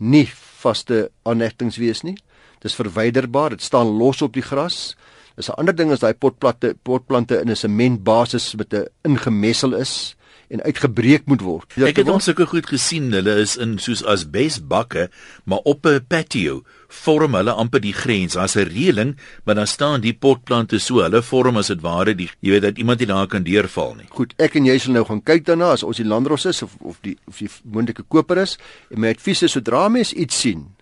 nie 0.02 0.26
vaste 0.62 1.10
aanhegtings 1.24 1.78
wees 1.82 2.02
nie. 2.04 2.18
Dis 2.62 2.76
verwyderbaar, 2.78 3.56
dit 3.56 3.62
staan 3.62 3.98
los 3.98 4.22
op 4.22 4.34
die 4.34 4.46
gras. 4.46 4.96
Dis 5.36 5.50
'n 5.50 5.58
ander 5.58 5.76
ding 5.76 5.92
as 5.92 6.00
daai 6.00 6.14
potplante 6.14 6.76
potplante 6.84 7.42
in 7.42 7.50
'n 7.50 7.56
sementbasis 7.56 8.56
met 8.56 8.74
'n 8.74 8.88
ingemessel 9.04 9.74
is 9.74 10.16
en 10.52 10.64
uitgebreek 10.68 11.30
moet 11.32 11.42
word. 11.42 11.78
Ek 11.80 12.02
het 12.02 12.10
ons 12.12 12.28
sulke 12.28 12.46
goed 12.52 12.68
gesien. 12.68 13.10
Hulle 13.16 13.38
is 13.42 13.56
in 13.62 13.78
soos 13.80 14.04
asbesbakke, 14.04 15.08
maar 15.46 15.64
op 15.64 15.86
'n 15.86 16.04
patio 16.08 16.64
vorm 16.88 17.36
hulle 17.40 17.52
amper 17.52 17.82
die 17.82 17.94
grens. 17.94 18.34
Daar's 18.34 18.56
'n 18.56 18.68
reëling, 18.68 19.16
maar 19.46 19.56
dan 19.56 19.68
staan 19.68 20.02
die 20.02 20.14
potplante 20.14 20.80
so. 20.80 21.02
Hulle 21.02 21.22
vorm 21.22 21.58
as 21.58 21.68
dit 21.68 21.82
ware 21.82 22.16
die 22.16 22.30
jy 22.42 22.52
weet 22.52 22.62
dat 22.62 22.78
iemand 22.78 23.00
nie 23.00 23.08
daar 23.08 23.28
kan 23.28 23.44
deurval 23.44 23.96
nie. 23.96 24.08
Goed, 24.10 24.34
ek 24.38 24.56
en 24.56 24.66
jy 24.66 24.78
sal 24.78 24.94
nou 24.94 25.06
gaan 25.06 25.24
kyk 25.24 25.46
daarna 25.46 25.72
as 25.72 25.84
ons 25.84 25.98
die 25.98 26.06
landros 26.06 26.46
is 26.46 26.62
of 26.62 26.76
of 26.80 26.98
die 27.02 27.18
of 27.28 27.38
die 27.38 27.50
moontlike 27.64 28.04
koper 28.08 28.38
is 28.38 28.58
en 28.90 29.00
my 29.00 29.10
advies 29.10 29.44
is 29.44 29.52
sodra 29.52 29.90
mens 29.90 30.14
iets 30.14 30.40
sien 30.40 30.76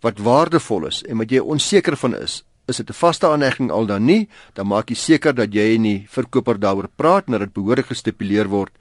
wat 0.00 0.18
waardevol 0.18 0.86
is 0.86 1.02
en 1.02 1.18
wat 1.20 1.30
jy 1.30 1.38
onseker 1.38 1.96
van 1.96 2.16
is, 2.16 2.44
is 2.68 2.76
dit 2.76 2.90
'n 2.90 2.92
vaste 2.92 3.26
aannegging 3.26 3.70
al 3.70 3.86
dan 3.86 4.04
nie, 4.04 4.28
dan 4.54 4.66
maak 4.66 4.88
jy 4.88 4.96
seker 4.96 5.34
dat 5.34 5.52
jy 5.54 5.74
en 5.74 5.82
die 5.82 6.06
verkoper 6.08 6.58
daaroor 6.58 6.88
praat 6.96 7.26
en 7.26 7.32
dat 7.32 7.40
dit 7.40 7.52
behoorlik 7.52 7.86
gestipuleer 7.86 8.48
word 8.48 8.72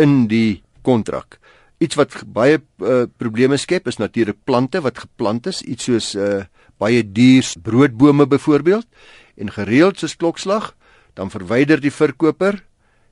in 0.00 0.26
die 0.30 0.62
kontrak. 0.86 1.38
Iets 1.82 1.98
wat 1.98 2.14
baie 2.32 2.60
uh, 2.60 3.04
probleme 3.20 3.58
skep 3.60 3.88
is 3.90 4.00
natuurlik 4.00 4.38
plante 4.48 4.80
wat 4.84 5.02
geplant 5.04 5.48
is, 5.50 5.60
iets 5.62 5.88
soos 5.90 6.14
uh, 6.16 6.44
baie 6.80 7.02
duur 7.04 7.52
broodbome 7.64 8.26
byvoorbeeld 8.26 8.86
en 9.36 9.52
gereeld 9.52 10.00
soos 10.00 10.16
klokslag, 10.16 10.72
dan 11.16 11.32
verwyder 11.32 11.80
die 11.80 11.92
verkoper 11.92 12.62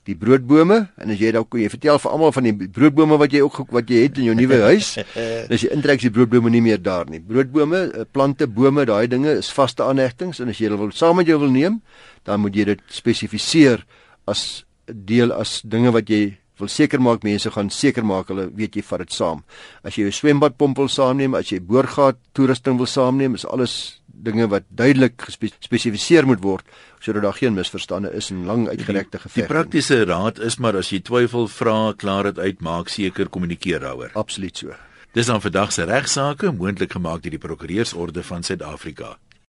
die 0.05 0.17
broodbome 0.21 0.83
en 1.01 1.13
as 1.13 1.21
jy 1.21 1.31
dalk 1.33 1.55
jy 1.57 1.69
vertel 1.73 1.99
vir 2.03 2.13
almal 2.13 2.33
van 2.37 2.49
die 2.49 2.69
broodbome 2.77 3.17
wat 3.21 3.33
jy 3.33 3.41
ook 3.45 3.73
wat 3.73 3.89
jy 3.89 4.03
het 4.05 4.21
in 4.21 4.29
jou 4.29 4.37
nuwe 4.37 4.61
huis, 4.67 4.91
dan 5.15 5.55
as 5.57 5.65
jy 5.65 5.71
intrek 5.73 6.03
die 6.05 6.13
broodbome 6.13 6.53
nie 6.53 6.61
meer 6.65 6.81
daar 6.83 7.09
nie. 7.09 7.23
Broodbome, 7.25 7.81
eh, 7.89 8.05
plante, 8.13 8.47
bome, 8.47 8.85
daai 8.85 9.09
dinge 9.09 9.39
is 9.41 9.49
vaste 9.53 9.85
aanhegtings 9.85 10.43
en 10.45 10.53
as 10.53 10.61
jy 10.61 10.69
hulle 10.69 10.83
wil 10.83 10.93
saam 10.93 11.17
met 11.21 11.29
jou 11.31 11.39
wil 11.41 11.53
neem, 11.53 11.81
dan 12.29 12.45
moet 12.45 12.57
jy 12.57 12.69
dit 12.75 12.85
spesifiseer 12.93 13.85
as 14.29 14.65
deel 14.85 15.33
as 15.33 15.63
dinge 15.65 15.93
wat 15.95 16.11
jy 16.13 16.37
wil 16.59 16.69
seker 16.69 17.03
maak 17.03 17.25
mense 17.27 17.51
gaan 17.51 17.71
seker 17.71 18.05
maak 18.07 18.29
hulle 18.31 18.49
weet 18.55 18.77
jy 18.77 18.83
vat 18.83 19.05
dit 19.05 19.13
saam. 19.13 19.43
As 19.83 19.97
jy 19.97 20.07
'n 20.07 20.13
swembadpomp 20.13 20.77
wil 20.77 20.89
saamneem, 20.89 21.35
as 21.35 21.51
jy 21.51 21.61
boorgat 21.61 22.17
toerusting 22.33 22.77
wil 22.77 22.87
saamneem, 22.87 23.35
is 23.35 23.47
alles 23.47 24.01
dinge 24.07 24.47
wat 24.49 24.65
duidelik 24.69 25.21
gespesifiseer 25.21 26.27
moet 26.27 26.43
word 26.43 26.65
sodat 27.05 27.23
daar 27.23 27.37
geen 27.37 27.55
misverstande 27.55 28.13
is 28.17 28.31
en 28.31 28.47
lang 28.47 28.69
uitgerekte 28.69 29.19
geveg. 29.19 29.45
Die 29.45 29.51
praktiese 29.51 30.05
raad 30.05 30.39
is 30.39 30.57
maar 30.57 30.77
as 30.77 30.89
jy 30.91 31.03
twyfel 31.05 31.49
vra, 31.49 31.93
klaar 31.93 32.31
dit 32.31 32.39
uit, 32.39 32.61
maak 32.61 32.89
seker 32.89 33.29
kommunikeer 33.29 33.81
daaroor. 33.81 34.15
Absoluut 34.15 34.57
so. 34.57 34.73
Dis 35.15 35.27
dan 35.27 35.41
vandag 35.41 35.73
se 35.73 35.85
regsaake 35.85 36.53
moontlik 36.53 36.97
gemaak 36.97 37.23
deur 37.23 37.37
die 37.37 37.39
Prokureursorde 37.39 38.23
van 38.23 38.43
Suid-Afrika. 38.43 39.19